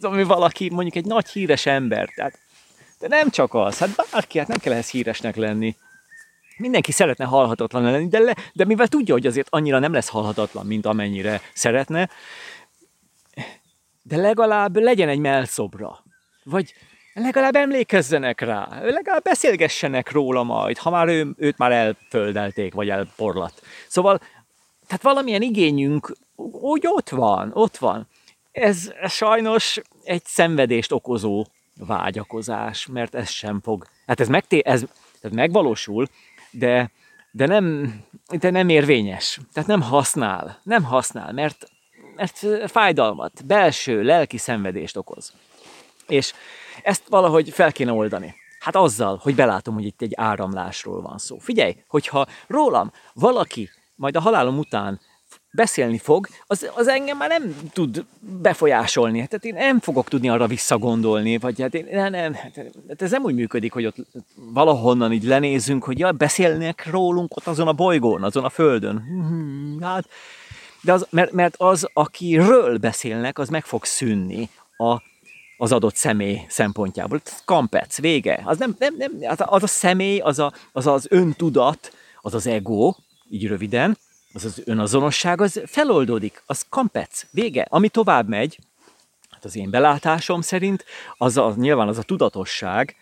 [0.00, 2.45] ami valaki mondjuk egy nagy híres ember, tehát
[3.06, 5.76] de nem csak az, hát bárki, hát nem kell ehhez híresnek lenni.
[6.56, 10.66] Mindenki szeretne halhatatlan lenni, de, le, de mivel tudja, hogy azért annyira nem lesz halhatatlan,
[10.66, 12.08] mint amennyire szeretne,
[14.02, 16.04] de legalább legyen egy melszobra.
[16.44, 16.74] Vagy
[17.14, 23.62] legalább emlékezzenek rá, legalább beszélgessenek róla majd, ha már ő, őt már elföldelték, vagy elporlat.
[23.88, 24.20] Szóval,
[24.86, 26.16] tehát valamilyen igényünk
[26.60, 28.08] úgy ott van, ott van.
[28.52, 31.46] Ez, sajnos egy szenvedést okozó
[31.78, 34.84] vágyakozás, mert ez sem fog, hát ez, megté, ez
[35.20, 36.06] tehát megvalósul,
[36.50, 36.90] de,
[37.30, 37.94] de, nem,
[38.38, 41.70] de nem érvényes, tehát nem használ, nem használ, mert,
[42.16, 45.32] mert fájdalmat, belső, lelki szenvedést okoz.
[46.06, 46.32] És
[46.82, 48.34] ezt valahogy fel kéne oldani.
[48.58, 51.38] Hát azzal, hogy belátom, hogy itt egy áramlásról van szó.
[51.38, 55.00] Figyelj, hogyha rólam valaki majd a halálom után
[55.56, 58.04] beszélni fog, az, az engem már nem tud
[58.42, 59.26] befolyásolni.
[59.26, 62.34] Tehát én nem fogok tudni arra visszagondolni, vagy hát én, nem, nem,
[62.88, 63.96] hát ez nem úgy működik, hogy ott
[64.34, 69.04] valahonnan így lenézünk, hogy ja, beszélnek rólunk ott azon a bolygón, azon a földön.
[69.06, 70.08] Hmm, hát,
[70.80, 75.02] de az, mert, mert az, akiről beszélnek, az meg fog szűnni a,
[75.56, 77.20] az adott személy szempontjából.
[77.44, 78.42] Kampec, vége.
[78.44, 82.94] Az, nem, nem, nem, az a személy, az, a, az az öntudat, az az ego,
[83.30, 83.98] így röviden,
[84.36, 87.66] az az önazonosság, az feloldódik, az kampec, vége.
[87.68, 88.58] Ami tovább megy,
[89.30, 90.84] hát az én belátásom szerint,
[91.16, 92.96] az a, nyilván az a tudatosság,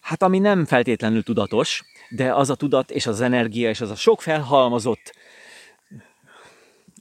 [0.00, 3.94] hát ami nem feltétlenül tudatos, de az a tudat és az energia és az a
[3.94, 5.14] sok felhalmozott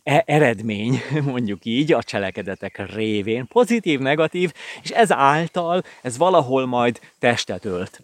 [0.04, 7.00] e- eredmény, mondjuk így, a cselekedetek révén, pozitív, negatív, és ez által ez valahol majd
[7.20, 8.02] testet ölt,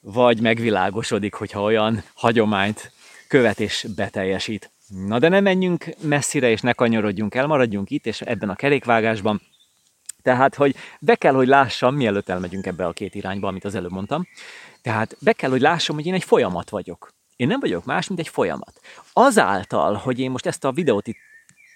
[0.00, 2.92] vagy megvilágosodik, hogyha olyan hagyományt
[3.28, 4.70] követ és beteljesít.
[4.88, 9.42] Na de ne menjünk messzire, és ne kanyarodjunk el, maradjunk itt, és ebben a kerékvágásban.
[10.22, 13.92] Tehát, hogy be kell, hogy lássam, mielőtt elmegyünk ebbe a két irányba, amit az előbb
[13.92, 14.26] mondtam,
[14.82, 17.12] tehát be kell, hogy lássam, hogy én egy folyamat vagyok.
[17.36, 18.80] Én nem vagyok más, mint egy folyamat.
[19.12, 21.16] Azáltal, hogy én most ezt a videót itt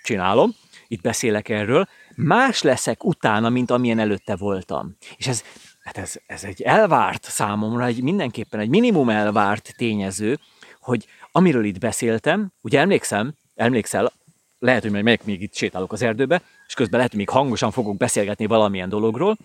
[0.02, 0.54] csinálom,
[0.88, 4.96] itt beszélek erről, más leszek utána, mint amilyen előtte voltam.
[5.16, 5.44] És ez,
[5.82, 10.38] hát ez, ez egy elvárt számomra, egy mindenképpen egy minimum elvárt tényező,
[10.82, 14.12] hogy amiről itt beszéltem, ugye emlékszem, emlékszel,
[14.58, 17.96] lehet, hogy megyek még itt sétálok az erdőbe, és közben lehet, hogy még hangosan fogok
[17.96, 19.36] beszélgetni valamilyen dologról,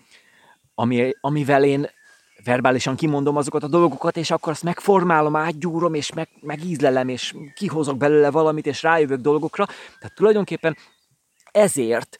[0.74, 1.90] ami, amivel én
[2.44, 7.96] verbálisan kimondom azokat a dolgokat, és akkor azt megformálom, átgyúrom, és meg, megízlelem, és kihozok
[7.96, 9.64] belőle valamit, és rájövök dolgokra.
[9.64, 10.76] Tehát tulajdonképpen
[11.50, 12.18] ezért,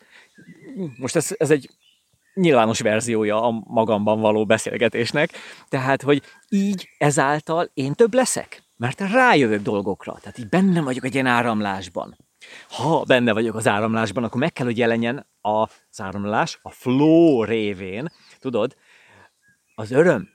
[0.97, 1.71] most ez, ez egy
[2.35, 5.31] nyilvános verziója a magamban való beszélgetésnek,
[5.69, 11.15] tehát, hogy így ezáltal én több leszek mert rájövök dolgokra, tehát így benne vagyok egy
[11.15, 12.17] ilyen áramlásban.
[12.69, 18.09] Ha benne vagyok az áramlásban, akkor meg kell, hogy jelenjen az áramlás, a flow révén,
[18.41, 18.77] tudod,
[19.75, 20.29] az öröm,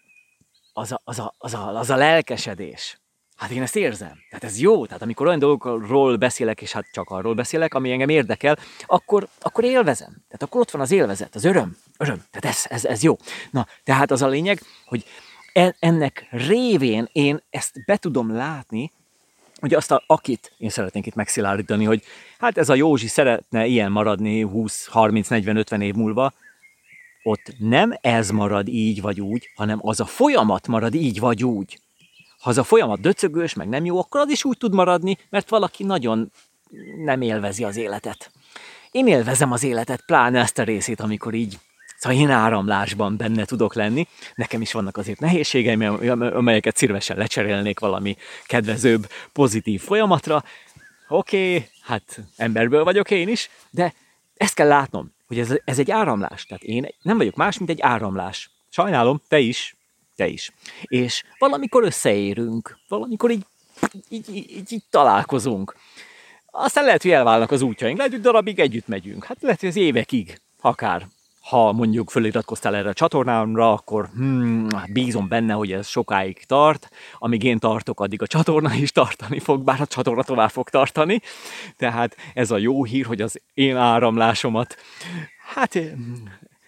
[0.74, 2.98] az a, az a, az a, az a lelkesedés.
[3.36, 4.18] Hát én ezt érzem.
[4.30, 4.86] Tehát ez jó.
[4.86, 9.64] Tehát amikor olyan dolgokról beszélek, és hát csak arról beszélek, ami engem érdekel, akkor, akkor
[9.64, 10.10] élvezem.
[10.10, 11.78] Tehát akkor ott van az élvezet, az öröm.
[11.98, 12.24] Öröm.
[12.32, 13.18] Tehát ez, ez, ez jó.
[13.52, 15.06] Na, tehát az a lényeg, hogy
[15.80, 18.92] ennek révén én ezt be tudom látni,
[19.60, 22.04] hogy azt, a, akit én szeretnék itt megszilárdítani, hogy
[22.38, 26.34] hát ez a Józsi szeretne ilyen maradni 20, 30, 40, 50 év múlva,
[27.24, 31.80] ott nem ez marad így vagy úgy, hanem az a folyamat marad így vagy úgy.
[32.40, 35.50] Ha az a folyamat döcögős, meg nem jó, akkor az is úgy tud maradni, mert
[35.50, 36.32] valaki nagyon
[37.04, 38.32] nem élvezi az életet.
[38.92, 41.60] Én élvezem az életet, pláne ezt a részét, amikor így
[42.04, 44.08] Szóval én áramlásban benne tudok lenni.
[44.36, 50.44] Nekem is vannak azért nehézségeim, amelyeket szívesen lecserélnék valami kedvezőbb, pozitív folyamatra.
[51.08, 53.94] Oké, okay, hát emberből vagyok én is, de
[54.38, 56.46] ezt kell látnom, hogy ez, ez egy áramlás.
[56.46, 58.50] Tehát én nem vagyok más, mint egy áramlás.
[58.70, 59.76] Sajnálom, te is,
[60.16, 60.52] te is.
[60.82, 63.46] És valamikor összeérünk, valamikor így,
[64.10, 65.76] így, így, így, találkozunk.
[66.52, 69.26] Aztán lehet, hogy elválnak az útjaink, lehet, hogy darabig együtt megyünk.
[69.26, 71.08] Hát lehet, hogy az évekig, akár
[71.44, 76.90] ha mondjuk föliratkoztál erre a csatornámra, akkor hmm, bízom benne, hogy ez sokáig tart.
[77.18, 81.22] Amíg én tartok, addig a csatorna is tartani fog, bár a csatorna tovább fog tartani.
[81.78, 84.76] Tehát ez a jó hír, hogy az én áramlásomat
[85.54, 85.80] hát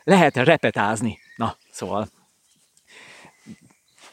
[0.04, 1.18] lehet repetázni.
[1.36, 2.08] Na, szóval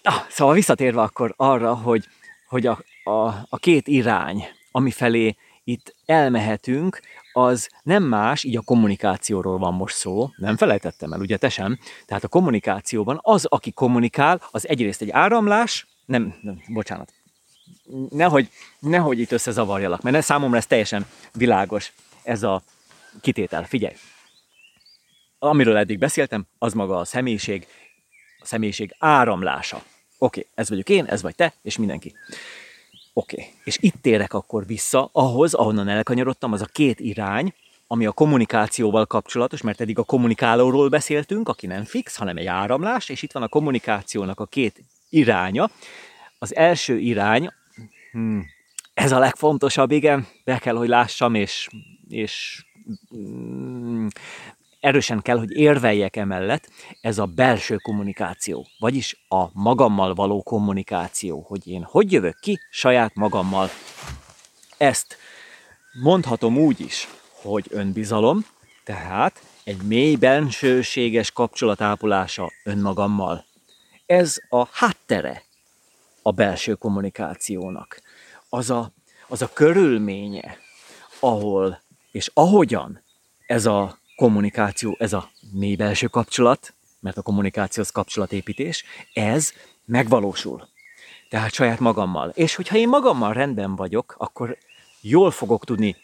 [0.03, 2.09] Na, szóval visszatérve akkor arra, hogy,
[2.49, 7.01] hogy a, a, a két irány, ami felé itt elmehetünk,
[7.33, 11.79] az nem más, így a kommunikációról van most szó, nem felejtettem el, ugye te sem,
[12.07, 17.13] tehát a kommunikációban az, aki kommunikál, az egyrészt egy áramlás, nem, nem bocsánat,
[18.11, 22.63] nehogy, nehogy itt összezavarjalak, mert számomra ez teljesen világos, ez a
[23.21, 23.65] kitétel.
[23.65, 23.95] Figyelj!
[25.39, 27.67] Amiről eddig beszéltem, az maga a személyiség,
[28.39, 29.77] a személyiség áramlása.
[29.77, 29.85] Oké,
[30.19, 32.15] okay, ez vagyok én, ez vagy te, és mindenki.
[33.13, 33.55] Oké, okay.
[33.65, 37.55] és itt térek akkor vissza ahhoz, ahonnan elkanyarodtam, az a két irány,
[37.87, 43.09] ami a kommunikációval kapcsolatos, mert eddig a kommunikálóról beszéltünk, aki nem fix, hanem egy áramlás,
[43.09, 45.71] és itt van a kommunikációnak a két iránya.
[46.39, 47.53] Az első irány,
[48.13, 48.47] hmm,
[48.95, 51.69] ez a legfontosabb, igen, be kell, hogy lássam, és,
[52.09, 52.65] és
[53.09, 54.09] hmm,
[54.83, 56.69] erősen kell, hogy érveljek emellett,
[57.01, 63.15] ez a belső kommunikáció, vagyis a magammal való kommunikáció, hogy én hogy jövök ki saját
[63.15, 63.71] magammal.
[64.77, 65.17] Ezt
[66.03, 68.47] mondhatom úgy is, hogy önbizalom,
[68.85, 73.45] tehát egy mély bensőséges kapcsolatápolása önmagammal.
[74.07, 75.43] Ez a háttere
[76.23, 78.01] a belső kommunikációnak.
[78.49, 78.93] Az a,
[79.29, 80.59] az a körülménye,
[81.21, 83.03] ahol és ahogyan
[83.47, 89.53] ez a kommunikáció, ez a mély belső kapcsolat, mert a kommunikáció az kapcsolatépítés, ez
[89.85, 90.69] megvalósul.
[91.29, 92.29] Tehát saját magammal.
[92.35, 94.59] És hogyha én magammal rendben vagyok, akkor
[95.01, 95.97] jól fogok tudni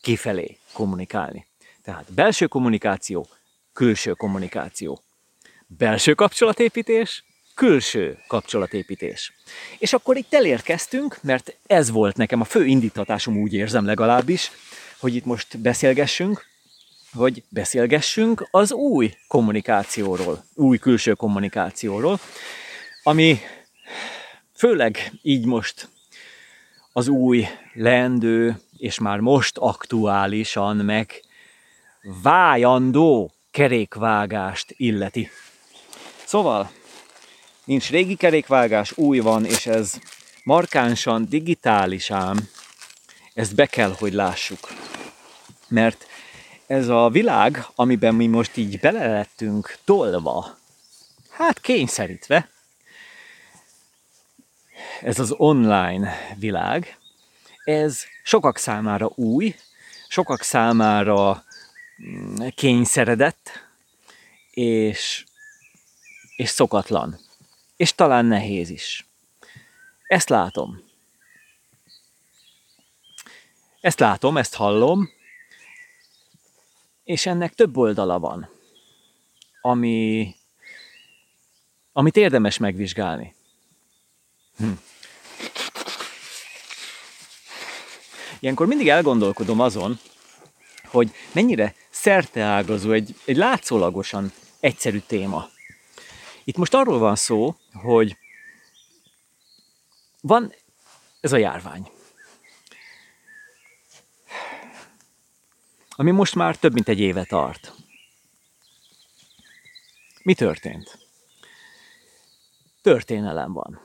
[0.00, 1.46] kifelé kommunikálni.
[1.82, 3.26] Tehát belső kommunikáció,
[3.72, 5.00] külső kommunikáció.
[5.66, 9.32] Belső kapcsolatépítés, külső kapcsolatépítés.
[9.78, 14.50] És akkor itt elérkeztünk, mert ez volt nekem a fő indítatásom, úgy érzem legalábbis,
[14.98, 16.46] hogy itt most beszélgessünk,
[17.12, 22.20] hogy beszélgessünk az új kommunikációról, új külső kommunikációról,
[23.02, 23.38] ami
[24.54, 25.88] főleg így most
[26.92, 31.22] az új leendő és már most aktuálisan meg
[32.22, 35.30] vájandó kerékvágást illeti.
[36.24, 36.70] Szóval
[37.64, 39.98] nincs régi kerékvágás, új van, és ez
[40.44, 42.48] markánsan digitális ám,
[43.34, 44.68] ezt be kell, hogy lássuk.
[45.68, 46.06] Mert
[46.68, 50.58] ez a világ, amiben mi most így belelettünk tolva,
[51.30, 52.50] hát kényszerítve,
[55.02, 56.98] ez az online világ,
[57.64, 59.54] ez sokak számára új,
[60.08, 61.44] sokak számára
[62.02, 63.50] mm, kényszeredett,
[64.50, 65.24] és,
[66.36, 67.18] és szokatlan.
[67.76, 69.06] És talán nehéz is.
[70.06, 70.82] Ezt látom.
[73.80, 75.16] Ezt látom, ezt hallom,
[77.08, 78.48] és ennek több oldala van,
[79.60, 80.34] ami,
[81.92, 83.34] amit érdemes megvizsgálni.
[84.56, 84.70] Hm.
[88.38, 89.98] Ilyenkor mindig elgondolkodom azon,
[90.84, 95.48] hogy mennyire szerteágazó egy, egy látszólagosan egyszerű téma.
[96.44, 98.16] Itt most arról van szó, hogy
[100.20, 100.54] van
[101.20, 101.90] ez a járvány,
[106.00, 107.72] ami most már több mint egy éve tart.
[110.22, 110.98] Mi történt?
[112.82, 113.80] Történelem van.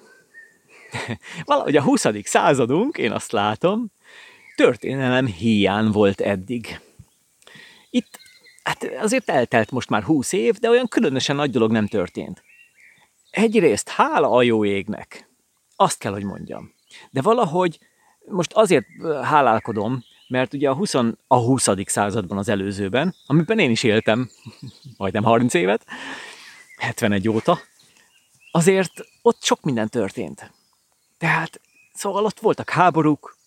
[1.46, 2.06] Valahogy a 20.
[2.24, 3.92] századunk, én azt látom,
[4.56, 6.80] történelem hiány volt eddig.
[7.90, 8.20] Itt
[8.64, 12.44] hát azért eltelt most már húsz év, de olyan különösen nagy dolog nem történt.
[13.30, 15.30] Egyrészt hála a jó égnek,
[15.76, 16.74] azt kell, hogy mondjam.
[17.10, 17.80] De valahogy
[18.26, 18.86] most azért
[19.24, 20.94] hálálkodom, mert ugye a 20,
[21.28, 21.68] a 20.
[21.86, 24.30] században az előzőben, amiben én is éltem,
[24.98, 25.86] majdnem 30 évet,
[26.78, 27.60] 71 óta,
[28.52, 28.92] azért
[29.22, 30.52] ott sok minden történt.
[31.18, 31.62] Tehát,
[31.94, 33.38] szóval ott voltak háborúk,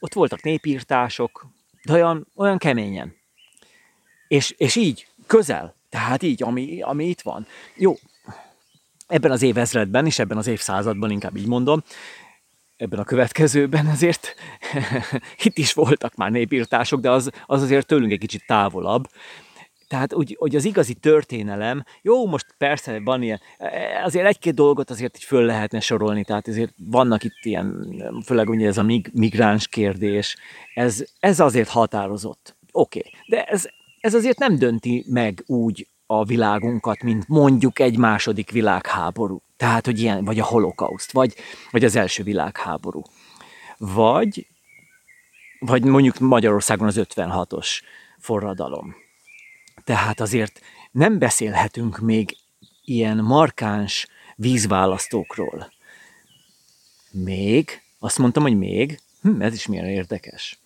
[0.00, 1.46] ott voltak népírtások,
[1.84, 3.16] de olyan, olyan keményen.
[4.28, 7.46] És, és így, közel, tehát így, ami, ami itt van.
[7.76, 7.94] Jó,
[9.06, 11.82] ebben az évezredben, és ebben az évszázadban inkább így mondom,
[12.76, 14.34] ebben a következőben azért
[15.44, 19.04] itt is voltak már népírtások, de az, az azért tőlünk egy kicsit távolabb.
[19.88, 23.40] Tehát, úgy, hogy az igazi történelem, jó, most persze van ilyen,
[24.04, 28.66] azért egy-két dolgot azért így föl lehetne sorolni, tehát azért vannak itt ilyen, főleg ugye
[28.66, 30.36] ez a migráns kérdés,
[30.74, 32.56] ez, ez azért határozott.
[32.72, 33.12] Oké, okay.
[33.26, 33.66] de ez,
[34.00, 39.42] ez azért nem dönti meg úgy a világunkat, mint mondjuk egy második világháború.
[39.56, 41.34] Tehát, hogy ilyen, vagy a holokauszt, vagy,
[41.70, 43.02] vagy az első világháború.
[43.78, 44.46] Vagy,
[45.58, 47.68] vagy mondjuk Magyarországon az 56-os
[48.18, 48.94] forradalom.
[49.84, 50.60] Tehát azért
[50.90, 52.36] nem beszélhetünk még
[52.84, 54.06] ilyen markáns
[54.36, 55.72] vízválasztókról.
[57.10, 60.58] Még, azt mondtam, hogy még, hm, ez is milyen érdekes.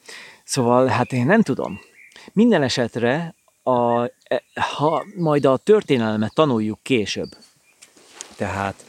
[0.44, 1.80] Szóval, hát én nem tudom.
[2.32, 3.34] Minden esetre,
[3.68, 4.42] a, e,
[4.76, 7.28] ha majd a történelmet tanuljuk később,
[8.36, 8.84] tehát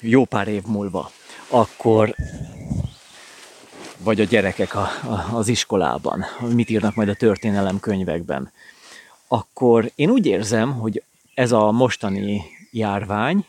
[0.00, 1.10] jó pár év múlva,
[1.48, 2.14] akkor
[3.98, 8.52] vagy a gyerekek a, a, az iskolában, mit írnak majd a történelem könyvekben,
[9.28, 11.02] akkor én úgy érzem, hogy
[11.34, 13.46] ez a mostani járvány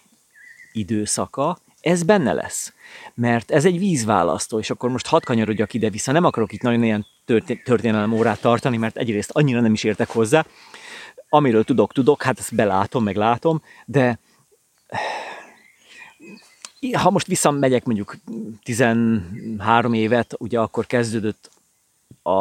[0.72, 2.74] időszaka, ez benne lesz.
[3.14, 7.06] Mert ez egy vízválasztó, és akkor most hadd kanyarodjak ide-vissza, nem akarok itt nagyon ilyen
[7.64, 10.46] történelem órát tartani, mert egyrészt annyira nem is értek hozzá,
[11.30, 14.20] amiről tudok, tudok, hát ezt belátom, meg látom, de
[16.98, 18.16] ha most visszamegyek mondjuk
[18.64, 21.50] 13 évet, ugye akkor kezdődött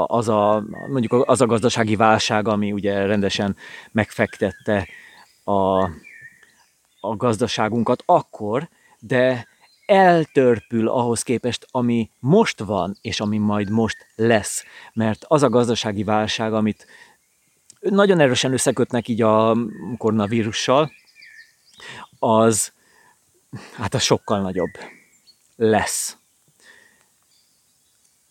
[0.07, 3.57] az, a, mondjuk az a gazdasági válság, ami ugye rendesen
[3.93, 4.88] megfektette
[5.45, 5.82] a,
[7.01, 8.68] a gazdaságunkat akkor,
[8.99, 9.47] de
[9.91, 14.64] eltörpül ahhoz képest, ami most van, és ami majd most lesz.
[14.93, 16.86] Mert az a gazdasági válság, amit
[17.80, 19.57] nagyon erősen összekötnek így a
[19.97, 20.93] koronavírussal,
[22.18, 22.72] az
[23.76, 24.70] hát a sokkal nagyobb
[25.57, 26.16] lesz,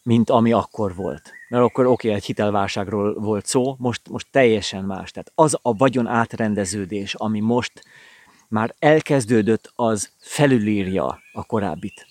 [0.03, 1.31] mint ami akkor volt.
[1.49, 5.11] Mert akkor oké, okay, egy hitelválságról volt szó, most, most teljesen más.
[5.11, 7.83] Tehát az a vagyon átrendeződés, ami most
[8.49, 12.07] már elkezdődött, az felülírja a korábbit.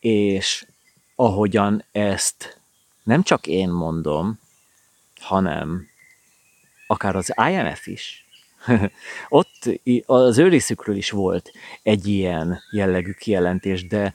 [0.00, 0.66] És
[1.14, 2.60] ahogyan ezt
[3.02, 4.38] nem csak én mondom,
[5.20, 5.86] hanem
[6.86, 8.26] akár az IMF is,
[9.28, 11.52] ott az ő részükről is volt
[11.82, 14.14] egy ilyen jellegű kijelentés, de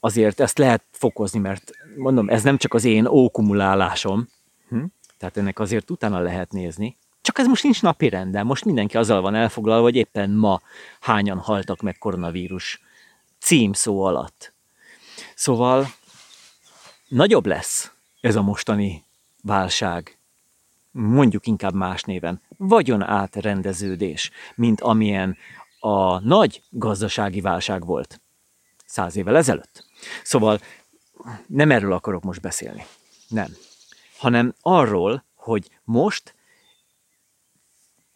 [0.00, 4.28] azért ezt lehet fokozni, mert mondom, ez nem csak az én ókumulálásom,
[4.68, 4.84] hm?
[5.18, 6.96] tehát ennek azért utána lehet nézni,
[7.26, 10.60] csak ez most nincs napi renden, most mindenki azzal van elfoglalva, hogy éppen ma
[11.00, 12.80] hányan haltak meg koronavírus
[13.38, 14.52] címszó alatt.
[15.34, 15.86] Szóval
[17.08, 19.04] nagyobb lesz ez a mostani
[19.42, 20.18] válság,
[20.90, 25.36] mondjuk inkább más néven, vagyon átrendeződés, mint amilyen
[25.80, 28.20] a nagy gazdasági válság volt
[28.84, 29.84] száz évvel ezelőtt.
[30.22, 30.60] Szóval
[31.46, 32.86] nem erről akarok most beszélni.
[33.28, 33.56] Nem.
[34.18, 36.35] Hanem arról, hogy most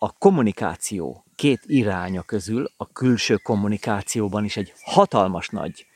[0.02, 5.86] a kommunikáció két iránya közül a külső kommunikációban is egy hatalmas nagy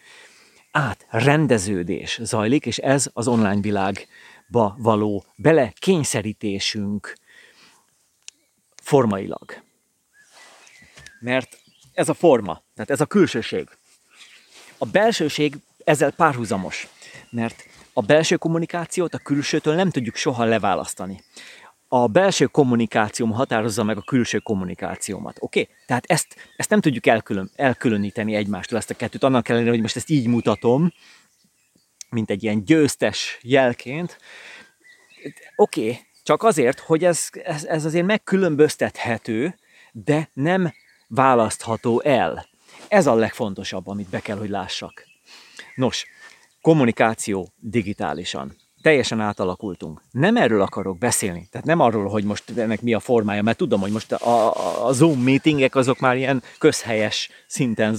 [0.70, 7.16] átrendeződés zajlik, és ez az online világba való bele kényszerítésünk
[8.82, 9.62] formailag.
[11.20, 11.58] Mert
[11.92, 13.68] ez a forma, tehát ez a külsőség.
[14.78, 16.88] A belsőség ezzel párhuzamos,
[17.30, 21.22] mert a belső kommunikációt a külsőtől nem tudjuk soha leválasztani.
[21.94, 25.36] A belső kommunikációm határozza meg a külső kommunikációmat.
[25.40, 25.60] Oké?
[25.60, 25.74] Okay?
[25.86, 29.96] Tehát ezt, ezt nem tudjuk elkülön, elkülöníteni egymástól, ezt a kettőt, annak ellenére, hogy most
[29.96, 30.92] ezt így mutatom,
[32.10, 34.18] mint egy ilyen győztes jelként.
[35.56, 39.58] Oké, okay, csak azért, hogy ez, ez, ez azért megkülönböztethető,
[39.92, 40.72] de nem
[41.08, 42.46] választható el.
[42.88, 45.06] Ez a legfontosabb, amit be kell, hogy lássak.
[45.74, 46.06] Nos,
[46.60, 48.62] kommunikáció digitálisan.
[48.84, 50.00] Teljesen átalakultunk.
[50.10, 53.80] Nem erről akarok beszélni, tehát nem arról, hogy most ennek mi a formája, mert tudom,
[53.80, 57.96] hogy most a, a, Zoom meetingek azok már ilyen közhelyes szinten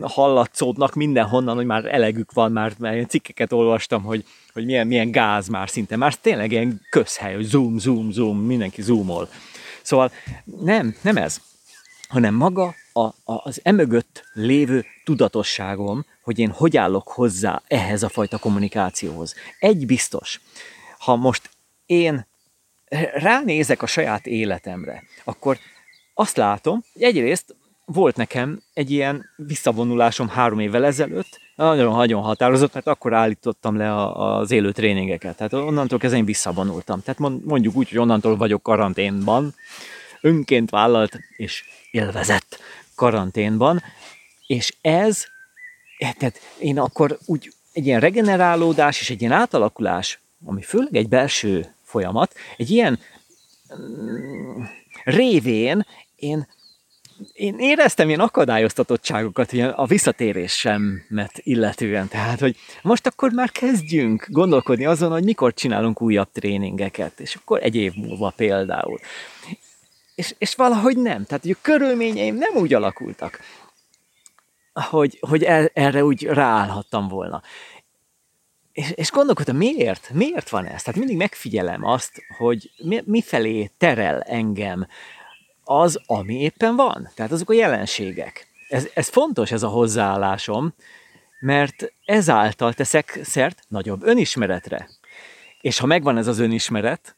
[0.00, 5.10] hallatszódnak mindenhonnan, hogy már elegük van, már, már ilyen cikkeket olvastam, hogy, hogy milyen, milyen
[5.10, 9.28] gáz már szinte, már tényleg ilyen közhely, hogy zoom, zoom, zoom, mindenki zoomol.
[9.82, 10.10] Szóval
[10.44, 11.40] nem, nem ez,
[12.08, 18.08] hanem maga a, a, az emögött lévő tudatosságom, hogy én hogy állok hozzá ehhez a
[18.08, 19.34] fajta kommunikációhoz.
[19.58, 20.40] Egy biztos,
[20.98, 21.50] ha most
[21.86, 22.26] én
[23.14, 25.58] ránézek a saját életemre, akkor
[26.14, 32.86] azt látom, hogy egyrészt volt nekem egy ilyen visszavonulásom három évvel ezelőtt, nagyon-nagyon határozott, mert
[32.86, 35.36] akkor állítottam le az élő tréningeket.
[35.36, 37.02] Tehát onnantól kezdve én visszavonultam.
[37.02, 39.54] Tehát mondjuk úgy, hogy onnantól vagyok karanténban,
[40.20, 42.58] önként vállalt és élvezett
[42.94, 43.82] karanténban,
[44.46, 45.24] és ez,
[45.98, 51.08] eh, tehát én akkor úgy egy ilyen regenerálódás és egy ilyen átalakulás, ami főleg egy
[51.08, 52.98] belső folyamat, egy ilyen
[53.78, 54.62] mm,
[55.04, 55.86] révén
[56.16, 56.46] én,
[57.32, 62.08] én éreztem ilyen akadályoztatottságokat ilyen a visszatérésemet illetően.
[62.08, 67.62] Tehát, hogy most akkor már kezdjünk gondolkodni azon, hogy mikor csinálunk újabb tréningeket, és akkor
[67.62, 69.00] egy év múlva például
[70.14, 71.24] és, és valahogy nem.
[71.24, 73.40] Tehát, a körülményeim nem úgy alakultak,
[74.72, 77.42] hogy, hogy el, erre úgy ráállhattam volna.
[78.72, 80.10] És, és gondolkodtam, miért?
[80.12, 80.82] Miért van ez?
[80.82, 84.86] Tehát mindig megfigyelem azt, hogy mi, mifelé terel engem
[85.64, 87.10] az, ami éppen van.
[87.14, 88.46] Tehát azok a jelenségek.
[88.68, 90.74] Ez, ez fontos, ez a hozzáállásom,
[91.40, 94.88] mert ezáltal teszek szert nagyobb önismeretre.
[95.60, 97.16] És ha megvan ez az önismeret,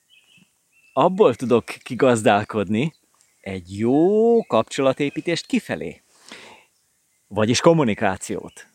[0.99, 2.94] abból tudok kigazdálkodni
[3.40, 6.03] egy jó kapcsolatépítést kifelé.
[7.28, 8.66] vagyis kommunikációt.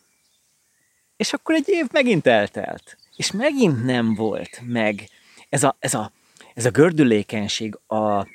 [1.16, 5.08] És akkor egy év megint eltelt, és megint nem volt meg
[5.48, 6.12] ez a, ez a,
[6.54, 8.26] ez a gördülékenység, a,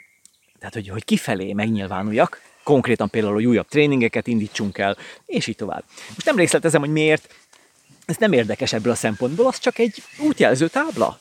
[0.59, 5.83] tehát hogy, hogy kifelé megnyilvánuljak, konkrétan például, hogy újabb tréningeket indítsunk el, és így tovább.
[6.07, 7.35] Most nem részletezem, hogy miért,
[8.05, 11.19] ez nem érdekes ebből a szempontból, az csak egy útjelző tábla,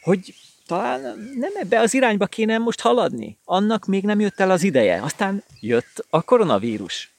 [0.00, 0.34] hogy
[0.70, 1.00] talán
[1.36, 3.38] nem ebbe az irányba kéne most haladni.
[3.44, 5.02] Annak még nem jött el az ideje.
[5.02, 7.12] Aztán jött a koronavírus.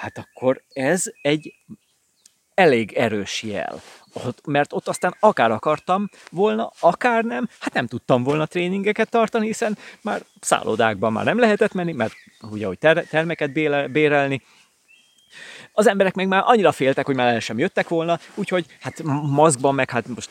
[0.00, 1.54] Hát akkor ez egy
[2.54, 3.80] elég erős jel.
[4.44, 9.78] Mert ott aztán akár akartam volna, akár nem, hát nem tudtam volna tréningeket tartani, hiszen
[10.00, 12.14] már szállodákban már nem lehetett menni, mert
[12.50, 13.52] ugye, hogy ter- termeket
[13.90, 14.42] bérelni,
[15.72, 19.74] az emberek meg már annyira féltek, hogy már el sem jöttek volna, úgyhogy hát maszkban
[19.74, 20.30] meg hát most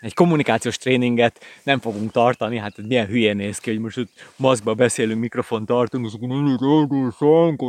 [0.00, 4.74] egy kommunikációs tréninget nem fogunk tartani, hát milyen hülyén néz ki, hogy most itt maszkba
[4.74, 6.10] beszélünk, mikrofon tartunk,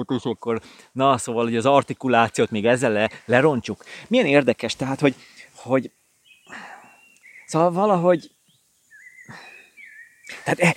[0.07, 0.61] és akkor
[0.91, 3.83] na szóval, hogy az artikulációt még ezzel le, lerontsuk.
[4.07, 5.15] Milyen érdekes, tehát, hogy,
[5.55, 5.91] hogy
[7.45, 8.31] szóval valahogy
[10.43, 10.75] tehát e,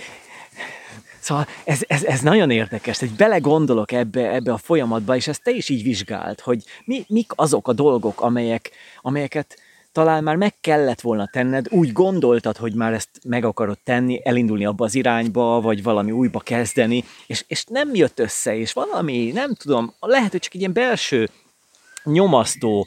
[1.21, 5.51] Szóval ez, ez, ez nagyon érdekes, hogy belegondolok ebbe, ebbe a folyamatba, és ezt te
[5.51, 9.59] is így vizsgált, hogy mi, mik azok a dolgok, amelyek, amelyeket
[9.93, 14.65] talán már meg kellett volna tenned, úgy gondoltad, hogy már ezt meg akarod tenni, elindulni
[14.65, 19.55] abba az irányba, vagy valami újba kezdeni, és, és nem jött össze, és valami, nem
[19.55, 21.29] tudom, lehet, hogy csak egy ilyen belső
[22.05, 22.87] nyomasztó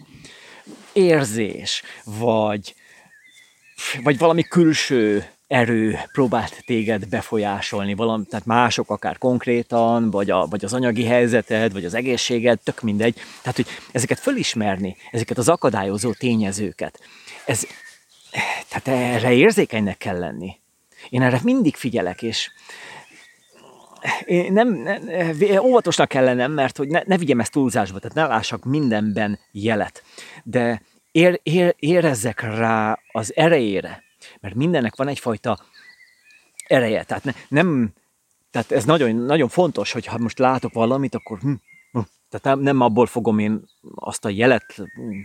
[0.93, 2.76] érzés, vagy,
[4.03, 10.65] vagy valami külső erő próbált téged befolyásolni, valami, tehát mások akár konkrétan, vagy, a, vagy
[10.65, 13.15] az anyagi helyzeted, vagy az egészséged, tök mindegy.
[13.41, 16.99] Tehát, hogy ezeket fölismerni, ezeket az akadályozó tényezőket,
[17.45, 17.67] ez,
[18.69, 20.59] tehát erre érzékenynek kell lenni.
[21.09, 22.51] Én erre mindig figyelek, és
[24.25, 25.09] én nem, nem,
[25.59, 30.03] óvatosnak kell lennem, mert hogy ne, ne vigyem ezt túlzásba, tehát ne lássak mindenben jelet.
[30.43, 30.81] De
[31.11, 34.05] ér, ér, érezzek rá az erejére,
[34.45, 35.59] mert mindennek van egyfajta
[36.67, 37.03] ereje.
[37.03, 37.93] Tehát ne, nem,
[38.51, 41.53] tehát ez nagyon, nagyon fontos, hogy ha most látok valamit, akkor hm,
[41.91, 43.63] hm, tehát nem, abból fogom én
[43.95, 44.75] azt a jelet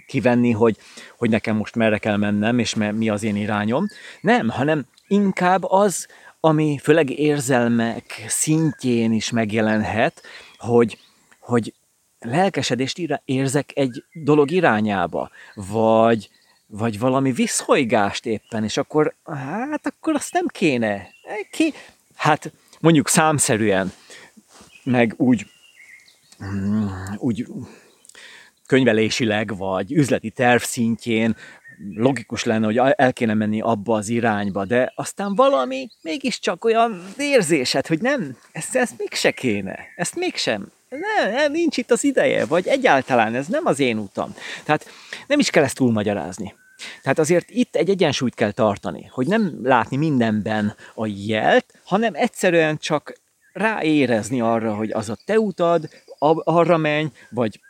[0.07, 0.77] kivenni, hogy,
[1.19, 3.87] hogy nekem most merre kell mennem, és mi az én irányom.
[4.21, 6.07] Nem, hanem inkább az,
[6.41, 10.23] ami főleg érzelmek szintjén is megjelenhet,
[10.59, 10.99] hogy,
[11.41, 11.75] hogy
[12.19, 16.31] lelkesedést érzek egy dolog irányába, vagy,
[16.71, 21.09] vagy valami visszhajgást éppen, és akkor, hát akkor azt nem kéne.
[21.51, 21.73] Ki?
[22.15, 23.93] Hát mondjuk számszerűen,
[24.83, 25.47] meg úgy,
[26.45, 27.47] mm, úgy
[28.67, 31.37] könyvelésileg, vagy üzleti terv szintjén
[31.95, 37.87] logikus lenne, hogy el kéne menni abba az irányba, de aztán valami mégiscsak olyan érzésed,
[37.87, 42.67] hogy nem, ezt, ezt mégse kéne, ezt mégsem, nem, nem, nincs itt az ideje, vagy
[42.67, 44.35] egyáltalán ez nem az én utam.
[44.65, 44.87] Tehát
[45.27, 46.55] nem is kell ezt túlmagyarázni.
[47.03, 52.79] Tehát azért itt egy egyensúlyt kell tartani, hogy nem látni mindenben a jelt, hanem egyszerűen
[52.79, 53.21] csak
[53.53, 55.89] ráérezni arra, hogy az a te utad,
[56.45, 57.61] arra menj, vagy,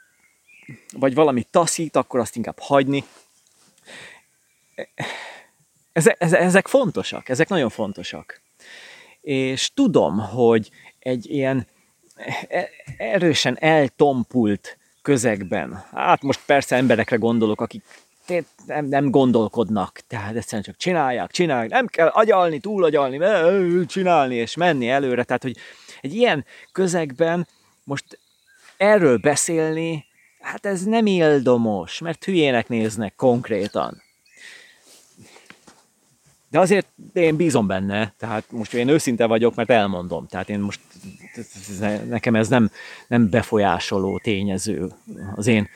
[0.93, 3.05] vagy valami taszít, akkor azt inkább hagyni.
[5.93, 8.41] Ezek, ezek fontosak, ezek nagyon fontosak.
[9.21, 11.67] És tudom, hogy egy ilyen
[12.97, 17.85] erősen eltompult közegben, hát most persze emberekre gondolok, akik
[18.67, 24.89] nem, nem gondolkodnak, tehát egyszerűen csak csinálják, csinálják, nem kell agyalni, túlagyalni, csinálni és menni
[24.89, 25.57] előre, tehát hogy
[26.01, 27.47] egy ilyen közegben
[27.85, 28.19] most
[28.77, 30.05] erről beszélni,
[30.41, 34.03] hát ez nem ildomos, mert hülyének néznek konkrétan.
[36.51, 40.27] De azért én bízom benne, tehát most én őszinte vagyok, mert elmondom.
[40.27, 40.81] Tehát én most,
[42.09, 42.71] nekem ez nem,
[43.09, 44.93] nem befolyásoló tényező.
[45.35, 45.69] Az én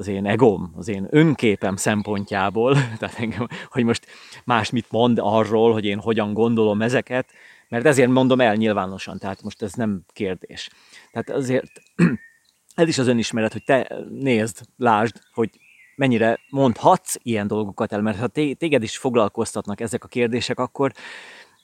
[0.00, 4.06] az én egóm, az én önképem szempontjából, tehát engem, hogy most
[4.44, 7.28] más mit mond arról, hogy én hogyan gondolom ezeket,
[7.68, 10.70] mert ezért mondom el nyilvánosan, tehát most ez nem kérdés.
[11.12, 11.82] Tehát azért
[12.74, 15.50] ez is az önismeret, hogy te nézd, lásd, hogy
[15.98, 20.92] mennyire mondhatsz ilyen dolgokat el, mert ha téged is foglalkoztatnak ezek a kérdések, akkor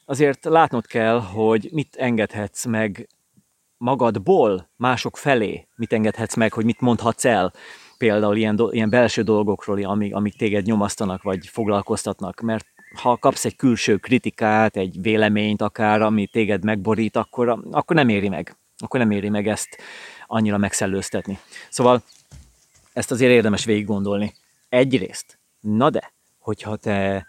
[0.04, 3.08] azért látnod kell, hogy mit engedhetsz meg
[3.76, 7.52] magadból mások felé, mit engedhetsz meg, hogy mit mondhatsz el
[7.98, 12.66] például ilyen, do, ilyen belső dolgokról, amik, amik téged nyomasztanak, vagy foglalkoztatnak, mert
[13.02, 18.28] ha kapsz egy külső kritikát, egy véleményt akár, ami téged megborít, akkor, akkor nem éri
[18.28, 18.56] meg.
[18.78, 19.76] Akkor nem éri meg ezt
[20.26, 21.38] annyira megszellőztetni.
[21.70, 22.02] Szóval
[22.94, 24.34] ezt azért érdemes végig gondolni.
[24.68, 27.26] Egyrészt, na de, hogyha te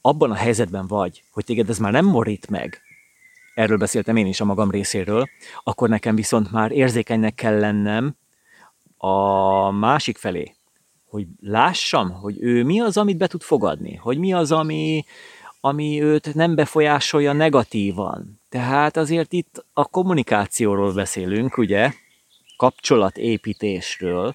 [0.00, 2.82] abban a helyzetben vagy, hogy téged ez már nem borít meg,
[3.54, 5.28] erről beszéltem én is a magam részéről,
[5.62, 8.16] akkor nekem viszont már érzékenynek kell lennem
[8.96, 10.54] a másik felé,
[11.04, 15.04] hogy lássam, hogy ő mi az, amit be tud fogadni, hogy mi az, ami,
[15.60, 18.40] ami őt nem befolyásolja negatívan.
[18.48, 21.92] Tehát azért itt a kommunikációról beszélünk, ugye,
[22.64, 24.34] kapcsolatépítésről,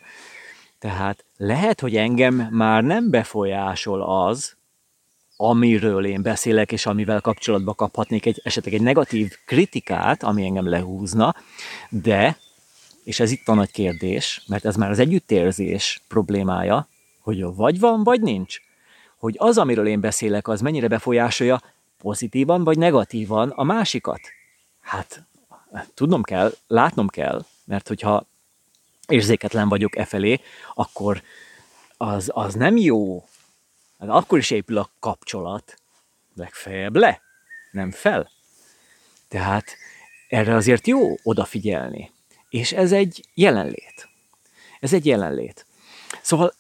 [0.80, 4.56] tehát lehet, hogy engem már nem befolyásol az,
[5.38, 11.36] amiről én beszélek, és amivel kapcsolatba kaphatnék egy, esetleg egy negatív kritikát, ami engem lehúzna,
[11.90, 12.38] de,
[13.04, 16.88] és ez itt a nagy kérdés, mert ez már az együttérzés problémája,
[17.20, 18.60] hogy vagy van, vagy nincs.
[19.18, 21.62] Hogy az, amiről én beszélek, az mennyire befolyásolja
[21.98, 24.20] pozitívan vagy negatívan a másikat.
[24.82, 25.24] Hát,
[25.94, 28.28] tudnom kell, látnom kell, mert hogyha
[29.08, 30.42] érzéketlen vagyok e felé,
[30.74, 31.24] akkor
[31.98, 33.24] az, az nem jó.
[34.00, 35.82] Hát akkor is épül a kapcsolat.
[36.36, 37.22] Legfeljebb le,
[37.72, 38.32] nem fel.
[39.28, 39.76] Tehát
[40.28, 42.12] erre azért jó odafigyelni.
[42.50, 44.10] És ez egy jelenlét.
[44.80, 45.66] Ez egy jelenlét.
[46.22, 46.54] Szóval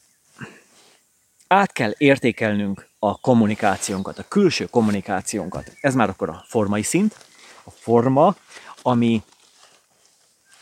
[1.47, 5.71] át kell értékelnünk a kommunikációnkat, a külső kommunikációnkat.
[5.81, 7.25] Ez már akkor a formai szint.
[7.63, 8.35] A forma,
[8.81, 9.23] ami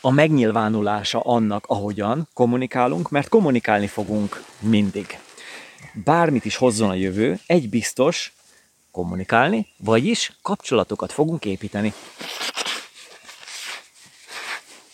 [0.00, 5.18] a megnyilvánulása annak, ahogyan kommunikálunk, mert kommunikálni fogunk mindig.
[6.04, 8.32] Bármit is hozzon a jövő, egy biztos,
[8.90, 11.92] kommunikálni, vagyis kapcsolatokat fogunk építeni.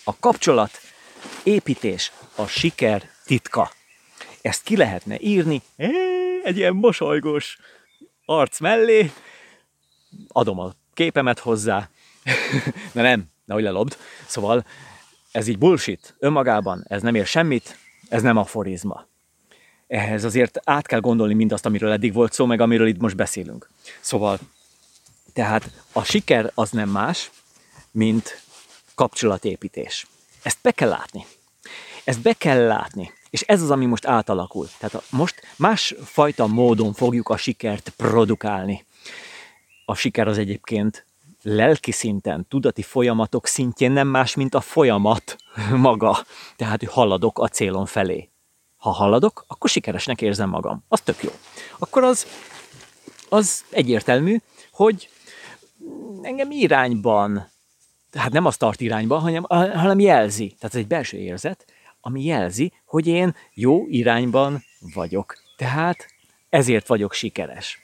[0.05, 0.81] A kapcsolat
[1.43, 3.71] építés a siker titka.
[4.43, 5.63] Ezt ki lehetne írni
[6.43, 7.59] egy ilyen mosolygós
[8.25, 9.13] arc mellé,
[10.29, 11.89] adom a képemet hozzá,
[12.95, 13.97] de nem, nehogy lelobd.
[14.27, 14.65] Szóval
[15.35, 17.79] ez így bullshit önmagában, ez nem ér semmit,
[18.09, 19.07] ez nem aforizma.
[19.87, 23.71] Ehhez azért át kell gondolni mindazt, amiről eddig volt szó, meg amiről itt most beszélünk.
[24.01, 24.39] Szóval,
[25.33, 27.31] tehát a siker az nem más,
[27.91, 28.43] mint
[28.95, 30.07] kapcsolatépítés.
[30.43, 31.27] Ezt be kell látni.
[32.05, 33.13] Ezt be kell látni.
[33.31, 34.69] És ez az, ami most átalakul.
[34.79, 38.85] Tehát most másfajta módon fogjuk a sikert produkálni.
[39.85, 41.07] A siker az egyébként
[41.45, 45.37] lelki szinten, tudati folyamatok szintjén nem más, mint a folyamat
[45.77, 46.25] maga.
[46.57, 48.29] Tehát, hogy haladok a célon felé.
[48.77, 50.85] Ha haladok, akkor sikeresnek érzem magam.
[50.89, 51.31] Az tök jó.
[51.79, 52.27] Akkor az,
[53.29, 54.37] az egyértelmű,
[54.73, 55.09] hogy
[56.23, 57.49] engem irányban,
[58.11, 60.47] tehát nem a start irányban, hanem, hanem jelzi.
[60.47, 61.65] Tehát ez egy belső érzet,
[62.01, 64.65] ami jelzi, hogy én jó irányban
[64.95, 65.37] vagyok.
[65.57, 66.07] Tehát
[66.49, 67.83] ezért vagyok sikeres.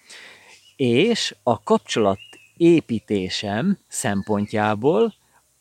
[0.76, 2.18] És a kapcsolat
[2.60, 5.14] építésem szempontjából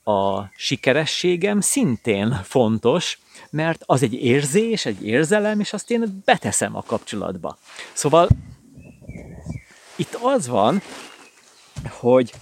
[0.04, 3.20] a sikerességem szintén fontos,
[3.50, 7.58] mert az egy érzés, egy érzelem, és azt én beteszem a kapcsolatba.
[7.94, 8.28] Szóval
[9.96, 10.82] itt az van,
[11.90, 12.34] hogy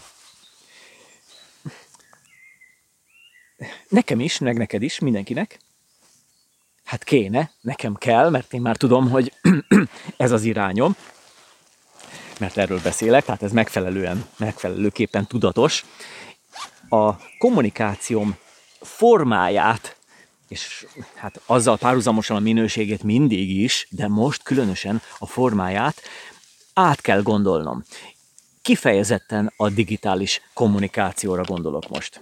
[3.90, 5.60] nekem is, meg neked is, mindenkinek,
[6.84, 9.34] hát kéne, nekem kell, mert én már tudom, hogy
[10.18, 10.96] ez az irányom,
[12.40, 15.86] mert erről beszélek, tehát ez megfelelően, megfelelőképpen tudatos.
[16.90, 18.36] A kommunikációm
[18.82, 19.96] formáját,
[20.48, 20.86] és
[21.16, 26.02] hát azzal párhuzamosan a minőségét mindig is, de most különösen a formáját
[26.74, 27.84] át kell gondolnom.
[28.62, 32.20] Kifejezetten a digitális kommunikációra gondolok most.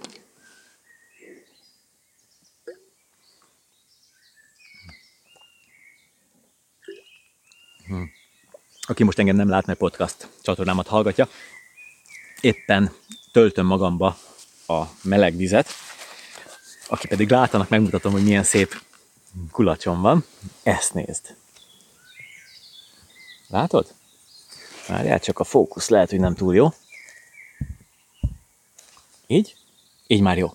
[8.86, 11.28] Aki most engem nem lát, mert podcast csatornámat hallgatja,
[12.40, 12.92] éppen
[13.32, 14.18] töltöm magamba
[14.66, 15.68] a meleg vizet,
[16.88, 18.82] aki pedig látanak, megmutatom, hogy milyen szép
[19.50, 20.24] kulacsom van.
[20.62, 21.36] Ezt nézd.
[23.48, 23.94] Látod?
[24.88, 26.68] Várjál, csak a fókusz lehet, hogy nem túl jó.
[29.26, 29.56] Így?
[30.06, 30.54] Így már jó.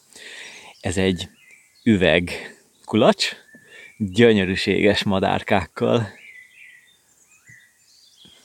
[0.82, 1.29] Ez egy
[1.84, 2.55] üveg
[2.86, 3.29] kulacs,
[3.97, 6.09] gyönyörűséges madárkákkal,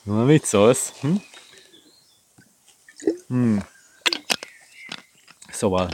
[0.07, 0.92] Na, mit szólsz?
[1.00, 1.14] Hm?
[3.28, 3.66] Hmm.
[5.48, 5.90] Szóval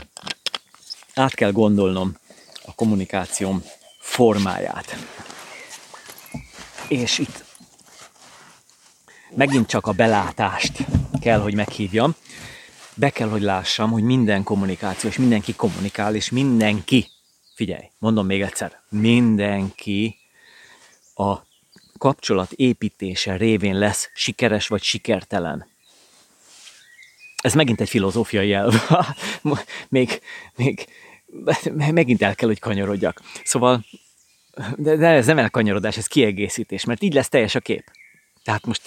[1.13, 2.17] át kell gondolnom
[2.65, 3.63] a kommunikációm
[3.99, 4.95] formáját.
[6.87, 7.45] És itt
[9.35, 10.85] megint csak a belátást
[11.21, 12.15] kell, hogy meghívjam.
[12.95, 17.07] Be kell, hogy lássam, hogy minden kommunikáció, és mindenki kommunikál, és mindenki,
[17.55, 20.17] figyelj, mondom még egyszer, mindenki
[21.15, 21.51] a
[22.03, 25.67] kapcsolat építése révén lesz sikeres vagy sikertelen.
[27.37, 28.73] Ez megint egy filozófiai elv.
[29.89, 30.21] még,
[30.55, 30.85] még,
[31.91, 33.21] megint el kell, hogy kanyarodjak.
[33.43, 33.85] Szóval,
[34.75, 37.91] de, de ez nem elkanyarodás, ez kiegészítés, mert így lesz teljes a kép.
[38.43, 38.81] Tehát most,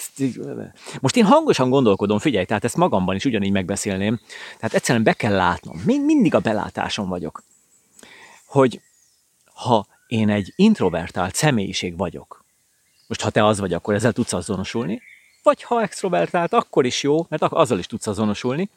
[1.01, 4.21] most én hangosan gondolkodom, figyelj, tehát ezt magamban is ugyanígy megbeszélném.
[4.57, 7.43] Tehát egyszerűen be kell látnom, mind, mindig a belátáson vagyok,
[8.47, 8.81] hogy
[9.55, 12.46] ha én egy introvertált személyiség vagyok,
[13.07, 15.03] most ha te az vagy, akkor ezzel tudsz azonosulni,
[15.43, 18.71] vagy ha extrovertált, akkor is jó, mert azzal is tudsz azonosulni.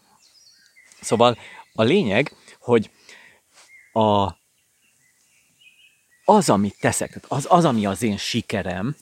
[1.01, 1.37] Szóval
[1.73, 2.89] a lényeg, hogy
[3.93, 4.37] a,
[6.25, 8.95] az, amit teszek, az, az, ami az én sikerem,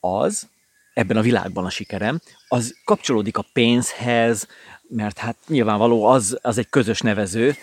[0.00, 0.48] az,
[0.94, 4.46] ebben a világban a sikerem, az kapcsolódik a pénzhez,
[4.88, 7.56] mert hát nyilvánvaló az, az egy közös nevező,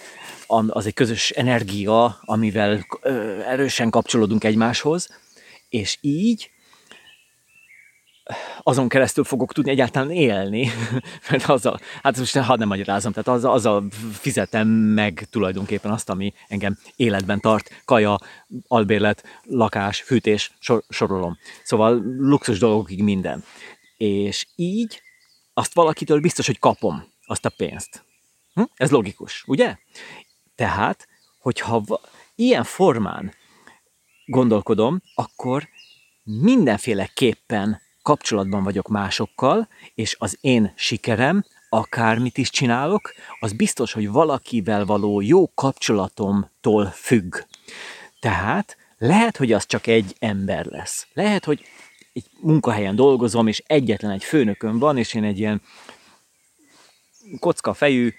[0.48, 2.86] az egy közös energia, amivel
[3.48, 5.10] erősen kapcsolódunk egymáshoz,
[5.70, 6.52] és így
[8.64, 10.70] azon keresztül fogok tudni egyáltalán élni,
[11.30, 16.34] mert azzal, hát most hadd nem magyarázom, tehát azzal, azzal fizetem meg tulajdonképpen azt, ami
[16.48, 18.18] engem életben tart, kaja,
[18.68, 21.38] albérlet, lakás, fűtés, sor, sorolom.
[21.64, 23.44] Szóval luxus dolgokig minden.
[23.98, 25.02] És így
[25.54, 28.06] azt valakitől biztos, hogy kapom azt a pénzt.
[28.54, 28.64] Hm?
[28.76, 29.78] Ez logikus, ugye?
[30.56, 31.08] Tehát,
[31.38, 31.84] hogyha
[32.36, 33.34] ilyen formán
[34.26, 35.68] gondolkodom, akkor
[36.24, 44.86] mindenféleképpen kapcsolatban vagyok másokkal, és az én sikerem, akármit is csinálok, az biztos, hogy valakivel
[44.86, 47.36] való jó kapcsolatomtól függ.
[48.20, 51.08] Tehát lehet, hogy az csak egy ember lesz.
[51.14, 51.66] Lehet, hogy
[52.14, 55.62] egy munkahelyen dolgozom, és egyetlen egy főnököm van, és én egy ilyen
[57.40, 58.14] kocka fejű,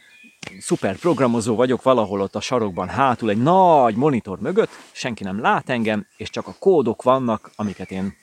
[0.60, 5.68] szuper programozó vagyok valahol ott a sarokban hátul, egy nagy monitor mögött, senki nem lát
[5.68, 8.16] engem, és csak a kódok vannak, amiket én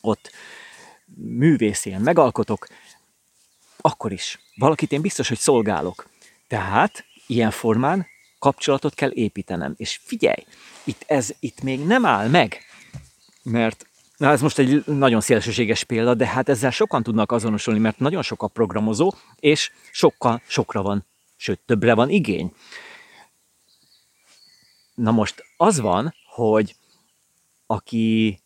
[0.00, 0.30] ott
[1.16, 2.66] művészén megalkotok,
[3.80, 6.08] akkor is valakit én biztos, hogy szolgálok.
[6.48, 8.06] Tehát ilyen formán
[8.38, 9.74] kapcsolatot kell építenem.
[9.76, 10.44] És figyelj,
[10.84, 12.58] itt ez itt még nem áll meg,
[13.42, 13.84] mert
[14.20, 18.22] Na ez most egy nagyon szélsőséges példa, de hát ezzel sokan tudnak azonosulni, mert nagyon
[18.22, 21.06] sok a programozó, és sokkal, sokra van,
[21.36, 22.52] sőt többre van igény.
[24.94, 26.76] Na most az van, hogy
[27.66, 28.40] aki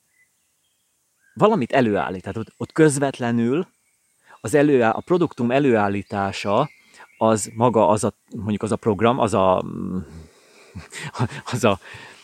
[1.35, 2.23] valamit előállít.
[2.23, 3.67] Tehát ott, ott közvetlenül
[4.41, 6.71] az előáll, a produktum előállítása
[7.19, 9.65] az maga az a, mondjuk az a program, az a,
[11.53, 11.79] az a,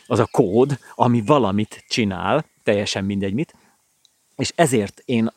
[0.06, 3.54] az a kód, ami valamit csinál, teljesen mindegy mit,
[4.36, 5.32] és ezért én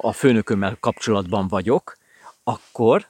[0.00, 1.96] a főnökömmel kapcsolatban vagyok,
[2.44, 3.06] akkor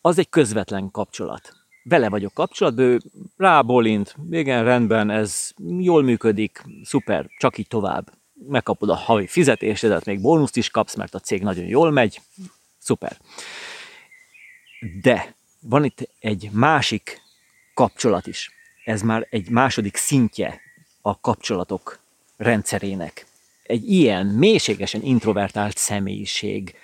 [0.00, 1.52] az egy közvetlen kapcsolat.
[1.82, 3.00] Vele vagyok kapcsolatban, ő
[3.36, 10.20] rábólint, igen, rendben, ez jól működik, szuper, csak így tovább megkapod a havi fizetésedet, még
[10.20, 12.20] bónuszt is kapsz, mert a cég nagyon jól megy,
[12.78, 13.18] szuper.
[15.00, 17.22] De van itt egy másik
[17.74, 18.50] kapcsolat is.
[18.84, 20.60] Ez már egy második szintje
[21.02, 21.98] a kapcsolatok
[22.36, 23.26] rendszerének.
[23.62, 26.74] Egy ilyen mélységesen introvertált személyiség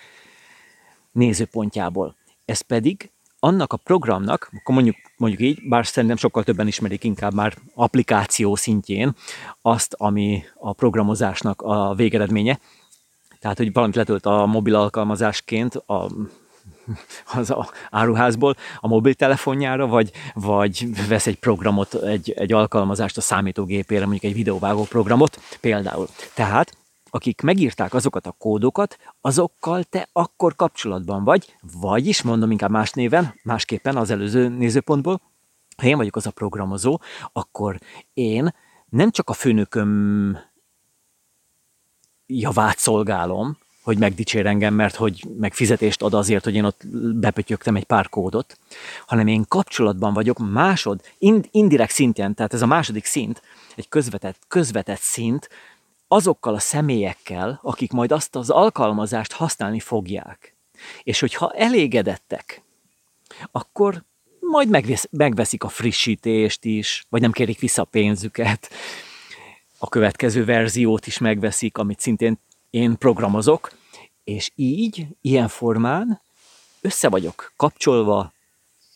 [1.12, 2.16] nézőpontjából.
[2.44, 7.34] Ez pedig annak a programnak, akkor mondjuk, mondjuk így, bár szerintem sokkal többen ismerik inkább
[7.34, 9.14] már applikáció szintjén
[9.62, 12.59] azt, ami a programozásnak a végeredménye.
[13.41, 16.11] Tehát, hogy valamit letölt a mobil alkalmazásként a,
[17.34, 24.01] az a áruházból a mobiltelefonjára, vagy, vagy vesz egy programot, egy, egy alkalmazást a számítógépére,
[24.01, 26.09] mondjuk egy videóvágó programot például.
[26.34, 26.76] Tehát
[27.16, 33.34] akik megírták azokat a kódokat, azokkal te akkor kapcsolatban vagy, vagyis mondom inkább más néven,
[33.42, 35.20] másképpen az előző nézőpontból,
[35.76, 37.00] ha én vagyok az a programozó,
[37.32, 37.78] akkor
[38.14, 38.54] én
[38.88, 40.38] nem csak a főnököm
[42.26, 47.76] javát szolgálom, hogy megdicsér engem, mert hogy meg fizetést ad azért, hogy én ott bepötyögtem
[47.76, 48.58] egy pár kódot,
[49.06, 53.42] hanem én kapcsolatban vagyok másod, ind, indirekt szintjen, tehát ez a második szint,
[53.76, 55.48] egy közvetett, közvetett szint,
[56.09, 60.57] azokkal a személyekkel, akik majd azt az alkalmazást használni fogják.
[61.02, 62.62] És hogyha elégedettek,
[63.52, 64.04] akkor
[64.40, 68.70] majd megvesz, megveszik a frissítést is, vagy nem kérik vissza a pénzüket,
[69.78, 72.38] a következő verziót is megveszik, amit szintén
[72.70, 73.72] én programozok,
[74.24, 76.20] és így, ilyen formán
[76.80, 78.32] össze vagyok kapcsolva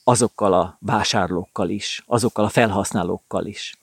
[0.05, 3.75] azokkal a vásárlókkal is, azokkal a felhasználókkal is.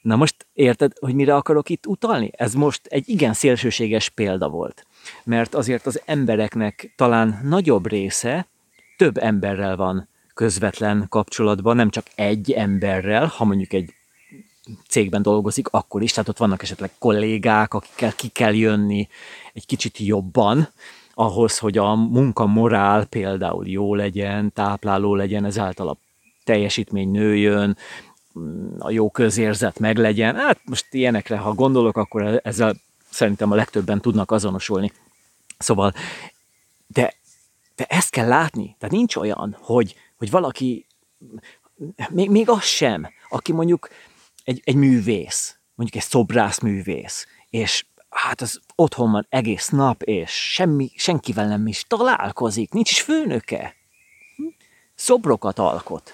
[0.00, 2.30] Na most érted, hogy mire akarok itt utalni?
[2.32, 4.86] Ez most egy igen szélsőséges példa volt.
[5.24, 8.46] Mert azért az embereknek talán nagyobb része
[8.96, 13.94] több emberrel van közvetlen kapcsolatban, nem csak egy emberrel, ha mondjuk egy
[14.88, 19.08] cégben dolgozik, akkor is, tehát ott vannak esetleg kollégák, akikkel ki kell jönni
[19.52, 20.68] egy kicsit jobban,
[21.14, 25.96] ahhoz, hogy a munkamorál például jó legyen, tápláló legyen, ezáltal a
[26.44, 27.76] teljesítmény nőjön,
[28.78, 30.36] a jó közérzet meglegyen.
[30.36, 32.74] Hát most ilyenekre, ha gondolok, akkor ezzel
[33.10, 34.92] szerintem a legtöbben tudnak azonosulni.
[35.58, 35.92] Szóval,
[36.86, 37.14] de,
[37.76, 38.76] de ezt kell látni.
[38.78, 40.86] Tehát nincs olyan, hogy, hogy valaki,
[42.10, 43.88] még, még az sem, aki mondjuk
[44.44, 50.30] egy, egy művész, mondjuk egy szobrász művész, és hát az otthon van egész nap, és
[50.52, 53.74] semmi, senkivel nem is találkozik, nincs is főnöke.
[54.36, 54.46] Hm?
[54.94, 56.12] Szobrokat alkot.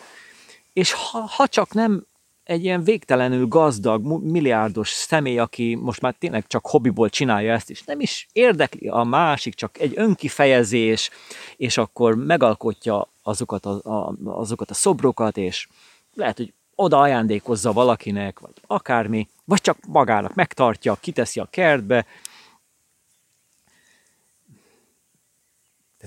[0.76, 2.06] És ha, ha csak nem
[2.44, 7.82] egy ilyen végtelenül gazdag, milliárdos személy, aki most már tényleg csak hobbiból csinálja ezt, és
[7.82, 11.10] nem is érdekli a másik, csak egy önkifejezés,
[11.56, 15.68] és akkor megalkotja azokat a, a, azokat a szobrokat, és
[16.14, 22.06] lehet, hogy oda ajándékozza valakinek, vagy akármi, vagy csak magának megtartja, kiteszi a kertbe.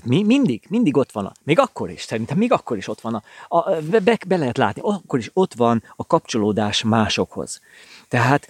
[0.04, 3.14] Mi, mindig, mindig ott van, a, még akkor is, szerintem még akkor is ott van,
[3.14, 3.22] a,
[3.56, 7.60] a, be, be lehet látni, akkor is ott van a kapcsolódás másokhoz.
[8.08, 8.46] Tehát,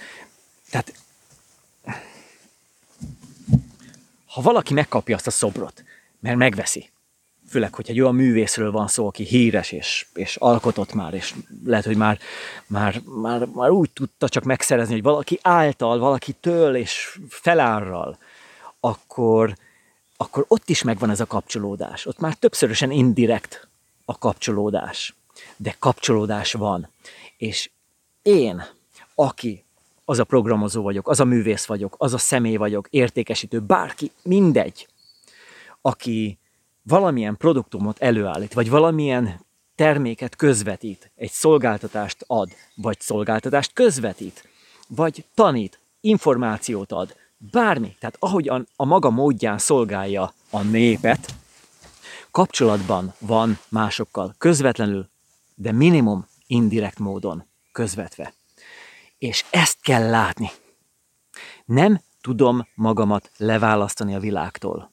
[0.71, 0.95] tehát
[4.27, 5.85] ha valaki megkapja azt a szobrot,
[6.21, 6.91] mert megveszi,
[7.49, 11.35] főleg, hogy egy olyan művészről van szó, aki híres és, és alkotott már, és
[11.65, 12.19] lehet, hogy már,
[12.67, 18.19] már, már, már úgy tudta csak megszerezni, hogy valaki által, valaki től és felárral,
[18.81, 19.55] akkor,
[20.23, 22.07] akkor ott is megvan ez a kapcsolódás.
[22.07, 23.69] Ott már többszörösen indirekt
[24.05, 25.15] a kapcsolódás.
[25.57, 26.89] De kapcsolódás van.
[27.37, 27.71] És
[28.23, 28.63] én,
[29.15, 29.65] aki
[30.05, 34.89] az a programozó vagyok, az a művész vagyok, az a személy vagyok, értékesítő, bárki, mindegy,
[35.81, 36.39] aki
[36.83, 44.49] valamilyen produktumot előállít, vagy valamilyen terméket közvetít, egy szolgáltatást ad, vagy szolgáltatást közvetít,
[44.89, 51.35] vagy tanít, információt ad, bármi, tehát ahogyan a maga módján szolgálja a népet,
[52.31, 55.09] kapcsolatban van másokkal, közvetlenül,
[55.55, 58.35] de minimum indirekt módon közvetve.
[59.19, 60.51] És ezt kell látni.
[61.65, 64.93] Nem tudom magamat leválasztani a világtól.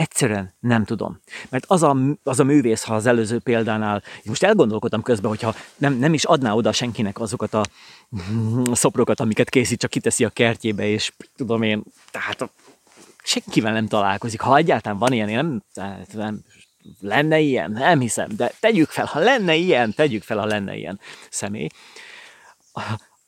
[0.00, 1.20] Egyszerűen nem tudom.
[1.48, 5.94] Mert az a, az a művész, ha az előző példánál, most elgondolkodtam közben, hogyha nem,
[5.94, 7.62] nem is adná oda senkinek azokat a
[8.72, 12.50] szoprokat, amiket készít, csak kiteszi a kertjébe, és tudom én, tehát
[13.22, 14.40] senkivel nem találkozik.
[14.40, 16.40] Ha egyáltalán van ilyen, én nem, tehát nem
[17.00, 21.00] lenne ilyen, nem hiszem, de tegyük fel, ha lenne ilyen, tegyük fel, ha lenne ilyen
[21.30, 21.68] személy,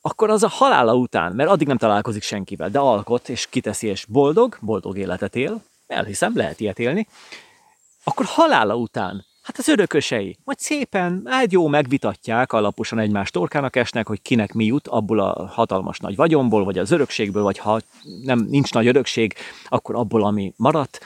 [0.01, 4.05] akkor az a halála után, mert addig nem találkozik senkivel, de alkot, és kiteszi, és
[4.05, 7.07] boldog, boldog életet él, elhiszem, lehet ilyet élni,
[8.03, 14.07] akkor halála után, hát az örökösei, majd szépen, hát jó, megvitatják, alaposan egymás torkának esnek,
[14.07, 17.79] hogy kinek mi jut abból a hatalmas nagy vagyomból, vagy az örökségből, vagy ha
[18.23, 19.33] nem, nincs nagy örökség,
[19.65, 21.05] akkor abból, ami maradt,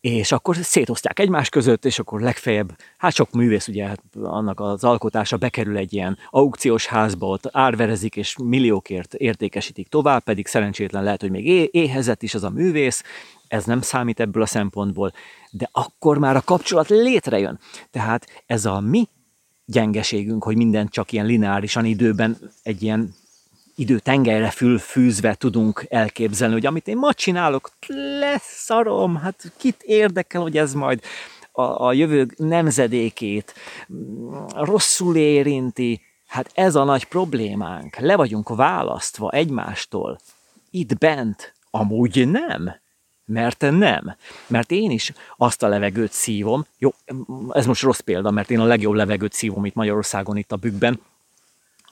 [0.00, 4.84] és akkor szétosztják egymás között, és akkor legfeljebb, hát sok művész ugye hát annak az
[4.84, 11.20] alkotása bekerül egy ilyen aukciós házba, ott árverezik, és milliókért értékesítik tovább, pedig szerencsétlen lehet,
[11.20, 13.02] hogy még éhezett is az a művész,
[13.48, 15.12] ez nem számít ebből a szempontból,
[15.50, 17.58] de akkor már a kapcsolat létrejön.
[17.90, 19.08] Tehát ez a mi
[19.64, 23.14] gyengeségünk, hogy minden csak ilyen lineárisan időben egy ilyen
[23.80, 27.70] időtengelyre fülfűzve tudunk elképzelni, hogy amit én ma csinálok,
[28.18, 31.02] leszarom, hát kit érdekel, hogy ez majd
[31.52, 33.54] a, a jövő nemzedékét
[33.92, 37.96] mm, rosszul érinti, hát ez a nagy problémánk.
[37.96, 40.18] Le vagyunk választva egymástól.
[40.70, 42.74] Itt bent amúgy nem.
[43.24, 44.16] Mert nem.
[44.46, 46.90] Mert én is azt a levegőt szívom, jó,
[47.50, 51.00] ez most rossz példa, mert én a legjobb levegőt szívom itt Magyarországon, itt a bükkben,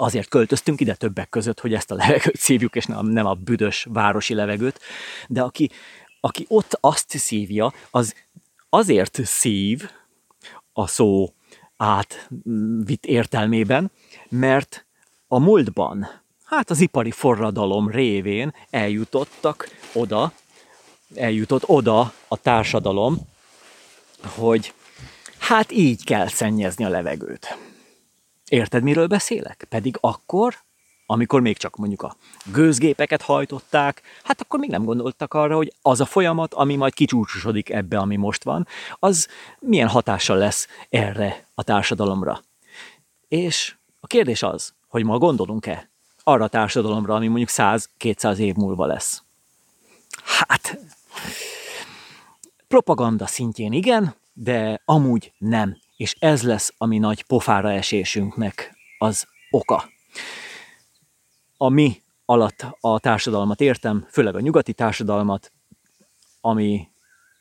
[0.01, 3.87] azért költöztünk ide többek között, hogy ezt a levegőt szívjuk, és nem, nem a büdös
[3.91, 4.81] városi levegőt,
[5.29, 5.71] de aki,
[6.21, 8.15] aki ott azt szívja, az
[8.69, 9.91] azért szív
[10.73, 11.33] a szó
[11.77, 13.91] átvitt értelmében,
[14.29, 14.87] mert
[15.29, 16.09] a múltban,
[16.45, 20.33] hát az ipari forradalom révén eljutottak oda,
[21.15, 23.19] eljutott oda a társadalom,
[24.25, 24.73] hogy
[25.39, 27.68] hát így kell szennyezni a levegőt.
[28.49, 29.67] Érted, miről beszélek?
[29.69, 30.55] Pedig akkor,
[31.07, 32.17] amikor még csak mondjuk a
[32.53, 37.71] gőzgépeket hajtották, hát akkor még nem gondoltak arra, hogy az a folyamat, ami majd kicsúcsosodik
[37.71, 38.67] ebbe, ami most van,
[38.99, 39.29] az
[39.59, 42.43] milyen hatással lesz erre a társadalomra.
[43.29, 45.91] És a kérdés az, hogy ma gondolunk-e
[46.23, 49.23] arra a társadalomra, ami mondjuk 100-200 év múlva lesz.
[50.25, 50.79] Hát,
[52.69, 59.27] propaganda szintjén igen, de amúgy nem és ez lesz a mi nagy pofára esésünknek az
[59.51, 59.91] oka.
[61.57, 65.53] A mi alatt a társadalmat értem, főleg a nyugati társadalmat,
[66.41, 66.89] ami,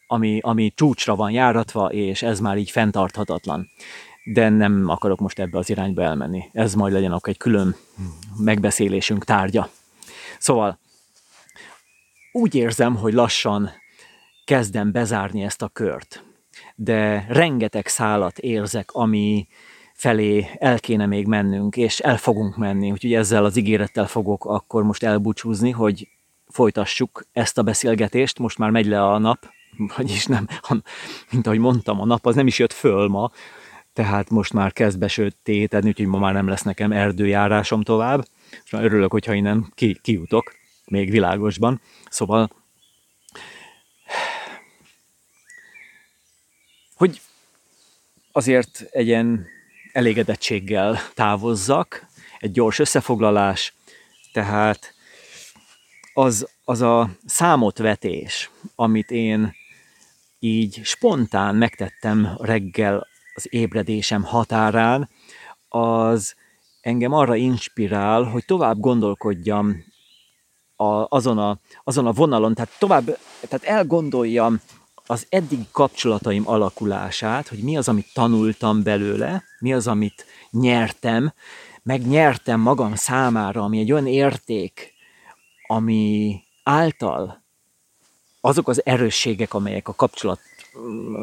[0.08, 3.68] ami, ami csúcsra van járatva, és ez már így fenntarthatatlan.
[4.34, 6.44] De nem akarok most ebbe az irányba elmenni.
[6.52, 7.76] Ez majd legyen akkor egy külön
[8.38, 9.70] megbeszélésünk tárgya.
[10.40, 10.80] Szóval
[12.32, 13.72] úgy érzem, hogy lassan
[14.46, 16.27] kezdem bezárni ezt a kört.
[16.80, 19.48] De rengeteg szálat érzek, ami
[19.94, 22.92] felé el kéne még mennünk, és el fogunk menni.
[22.92, 26.08] Úgyhogy ezzel az ígérettel fogok akkor most elbúcsúzni, hogy
[26.48, 28.40] folytassuk ezt a beszélgetést.
[28.40, 29.50] Most már megy le a nap,
[29.98, 30.48] vagyis nem,
[31.32, 33.32] mint ahogy mondtam, a nap az nem is jött föl ma,
[33.94, 38.26] tehát most már kezd besötétedni, úgyhogy ma már nem lesz nekem erdőjárásom tovább.
[38.64, 40.54] És már örülök, hogyha innen ki, kijutok,
[40.86, 41.82] még világosban.
[42.10, 42.50] Szóval,
[46.98, 47.22] hogy
[48.32, 49.48] azért egy ilyen
[49.92, 52.06] elégedettséggel távozzak,
[52.40, 53.74] egy gyors összefoglalás,
[54.32, 54.94] tehát
[56.14, 59.56] az, az a számotvetés, amit én
[60.40, 65.10] így spontán megtettem reggel az ébredésem határán,
[65.68, 66.36] az
[66.82, 69.84] engem arra inspirál, hogy tovább gondolkodjam
[70.76, 73.06] a, azon, a, azon a vonalon, tehát tovább,
[73.48, 74.62] tehát elgondoljam
[75.08, 81.34] az eddig kapcsolataim alakulását, hogy mi az, amit tanultam belőle, mi az, amit nyertem,
[81.84, 84.94] megnyertem magam számára, ami egy olyan érték,
[85.68, 87.44] ami által
[88.42, 90.40] azok az erősségek, amelyek a kapcsolat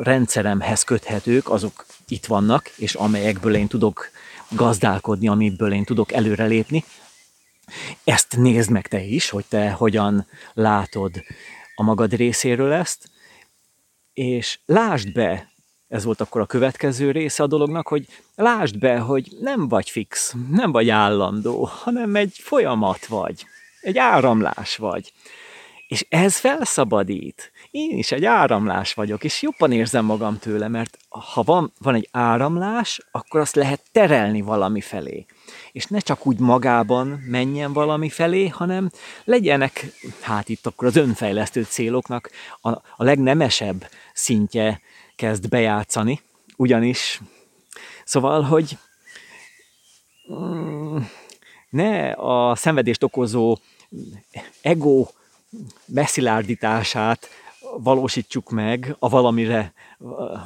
[0.01, 4.11] rendszeremhez köthetők, azok itt vannak, és amelyekből én tudok
[4.49, 6.85] gazdálkodni, amiből én tudok előrelépni.
[8.05, 11.23] Ezt nézd meg te is, hogy te hogyan látod
[11.75, 13.11] a magad részéről ezt,
[14.15, 15.49] és lásd be,
[15.89, 20.35] ez volt akkor a következő része a dolognak, hogy lásd be, hogy nem vagy fix,
[20.51, 23.47] nem vagy állandó, hanem egy folyamat vagy,
[23.81, 25.13] egy áramlás vagy.
[25.89, 27.53] És ez felszabadít.
[27.75, 32.09] Én is egy áramlás vagyok, és jobban érzem magam tőle, mert ha van, van egy
[32.13, 35.27] áramlás, akkor azt lehet terelni valami felé.
[35.73, 38.91] És ne csak úgy magában menjen valami felé, hanem
[39.25, 39.87] legyenek,
[40.21, 44.81] hát itt akkor az önfejlesztő céloknak a, a legnemesebb szintje
[45.17, 46.21] kezd bejátszani,
[46.57, 47.21] ugyanis,
[48.05, 48.79] szóval, hogy
[50.33, 50.99] mm,
[51.71, 53.59] ne a szenvedést okozó
[54.63, 55.07] ego
[55.87, 57.29] beszilárdítását
[57.83, 59.73] valósítsuk meg a valamire,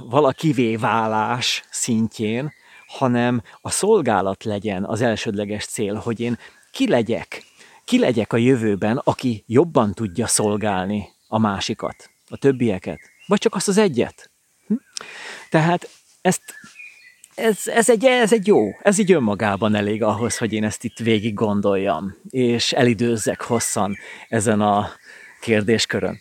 [0.09, 2.53] valakivé válás szintjén,
[2.87, 6.39] hanem a szolgálat legyen az elsődleges cél, hogy én
[6.73, 7.43] ki legyek,
[7.85, 13.69] ki legyek a jövőben, aki jobban tudja szolgálni a másikat, a többieket, vagy csak azt
[13.69, 14.31] az egyet.
[14.67, 14.75] Hm?
[15.51, 15.89] Tehát
[16.21, 16.43] ezt,
[17.35, 20.99] ez, ez, egy, ez egy jó, ez így önmagában elég ahhoz, hogy én ezt itt
[20.99, 23.97] végig gondoljam, és elidőzzek hosszan
[24.29, 24.91] ezen a
[25.41, 26.21] kérdéskörön.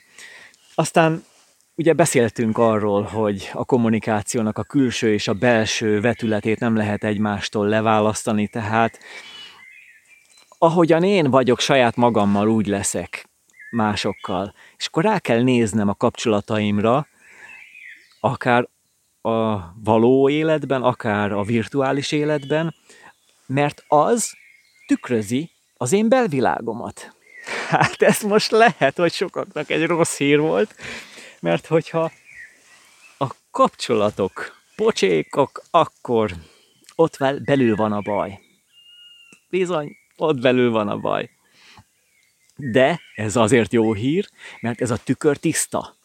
[0.80, 1.24] Aztán
[1.76, 7.68] ugye beszéltünk arról, hogy a kommunikációnak a külső és a belső vetületét nem lehet egymástól
[7.68, 9.00] leválasztani, tehát
[10.58, 13.30] ahogyan én vagyok saját magammal, úgy leszek
[13.72, 14.54] másokkal.
[14.78, 17.08] És akkor rá kell néznem a kapcsolataimra,
[18.20, 18.68] akár
[19.22, 22.76] a való életben, akár a virtuális életben,
[23.46, 24.32] mert az
[24.88, 27.17] tükrözi az én belvilágomat.
[27.68, 30.76] Hát ez most lehet, hogy sokaknak egy rossz hír volt,
[31.40, 32.12] mert hogyha
[33.18, 36.32] a kapcsolatok pocsékok, akkor
[36.96, 38.40] ott belül van a baj.
[39.50, 41.30] Bizony, ott belül van a baj.
[42.56, 44.30] De ez azért jó hír,
[44.62, 45.96] mert ez a tükör tiszta,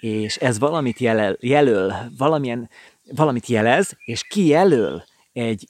[0.00, 2.70] és ez valamit jelöl, jelöl valamilyen,
[3.04, 5.68] valamit jelez, és kijelöl egy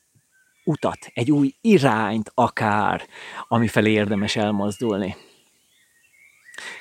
[0.65, 3.07] utat, egy új irányt akár,
[3.49, 5.17] amifelé érdemes elmozdulni.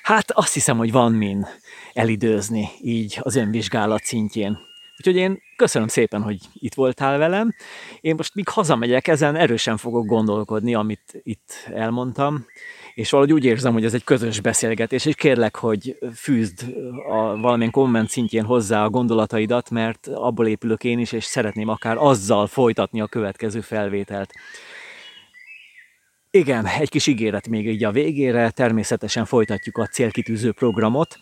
[0.03, 1.47] Hát azt hiszem, hogy van min
[1.93, 4.69] elidőzni így az önvizsgálat szintjén.
[4.97, 7.55] Úgyhogy én köszönöm szépen, hogy itt voltál velem.
[8.01, 12.45] Én most míg hazamegyek, ezen erősen fogok gondolkodni, amit itt elmondtam,
[12.93, 16.65] és valahogy úgy érzem, hogy ez egy közös beszélgetés, és kérlek, hogy fűzd
[17.09, 21.97] a valamilyen komment szintjén hozzá a gondolataidat, mert abból épülök én is, és szeretném akár
[21.97, 24.33] azzal folytatni a következő felvételt.
[26.31, 31.19] Igen, egy kis ígéret még így a végére, természetesen folytatjuk a célkitűző programot,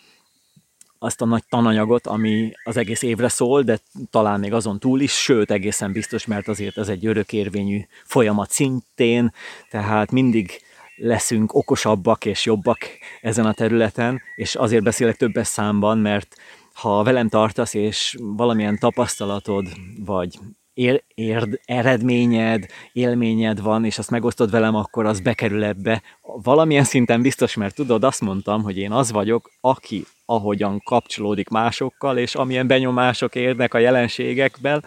[0.99, 3.79] azt a nagy tananyagot, ami az egész évre szól, de
[4.09, 9.33] talán még azon túl is, sőt egészen biztos, mert azért ez egy örökérvényű folyamat szintén,
[9.69, 10.61] tehát mindig
[10.95, 12.77] leszünk okosabbak és jobbak
[13.21, 16.35] ezen a területen, és azért beszélek többes számban, mert
[16.73, 19.67] ha velem tartasz, és valamilyen tapasztalatod,
[20.05, 20.39] vagy
[20.79, 26.01] ér, ér, eredményed, élményed van, és azt megosztod velem, akkor az bekerül ebbe.
[26.21, 32.17] Valamilyen szinten biztos, mert tudod, azt mondtam, hogy én az vagyok, aki ahogyan kapcsolódik másokkal,
[32.17, 34.83] és amilyen benyomások érnek a jelenségekben,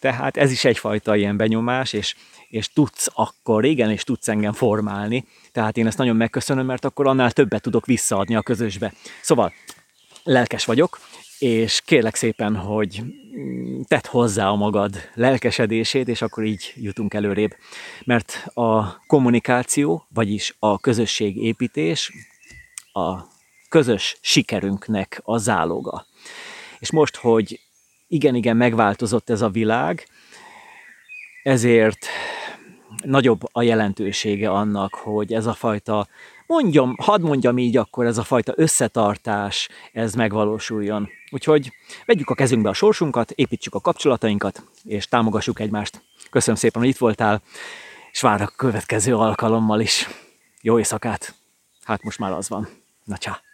[0.00, 2.14] Tehát ez is egyfajta ilyen benyomás, és,
[2.48, 5.24] és tudsz akkor, igen, és tudsz engem formálni.
[5.52, 8.92] Tehát én ezt nagyon megköszönöm, mert akkor annál többet tudok visszaadni a közösbe.
[9.22, 9.52] Szóval
[10.28, 11.00] lelkes vagyok,
[11.38, 13.02] és kérlek szépen, hogy
[13.86, 17.56] tedd hozzá a magad lelkesedését, és akkor így jutunk előrébb.
[18.04, 22.12] Mert a kommunikáció, vagyis a közösségépítés
[22.92, 23.16] a
[23.68, 26.06] közös sikerünknek a záloga.
[26.78, 27.60] És most, hogy
[28.08, 30.06] igen-igen megváltozott ez a világ,
[31.42, 32.06] ezért
[33.02, 36.08] nagyobb a jelentősége annak, hogy ez a fajta,
[36.48, 41.08] mondjam, hadd mondjam így akkor, ez a fajta összetartás, ez megvalósuljon.
[41.30, 41.72] Úgyhogy
[42.06, 46.02] vegyük a kezünkbe a sorsunkat, építsük a kapcsolatainkat, és támogassuk egymást.
[46.30, 47.42] Köszönöm szépen, hogy itt voltál,
[48.12, 50.08] és várok a következő alkalommal is.
[50.60, 51.34] Jó éjszakát!
[51.84, 52.68] Hát most már az van.
[53.04, 53.47] Na csá!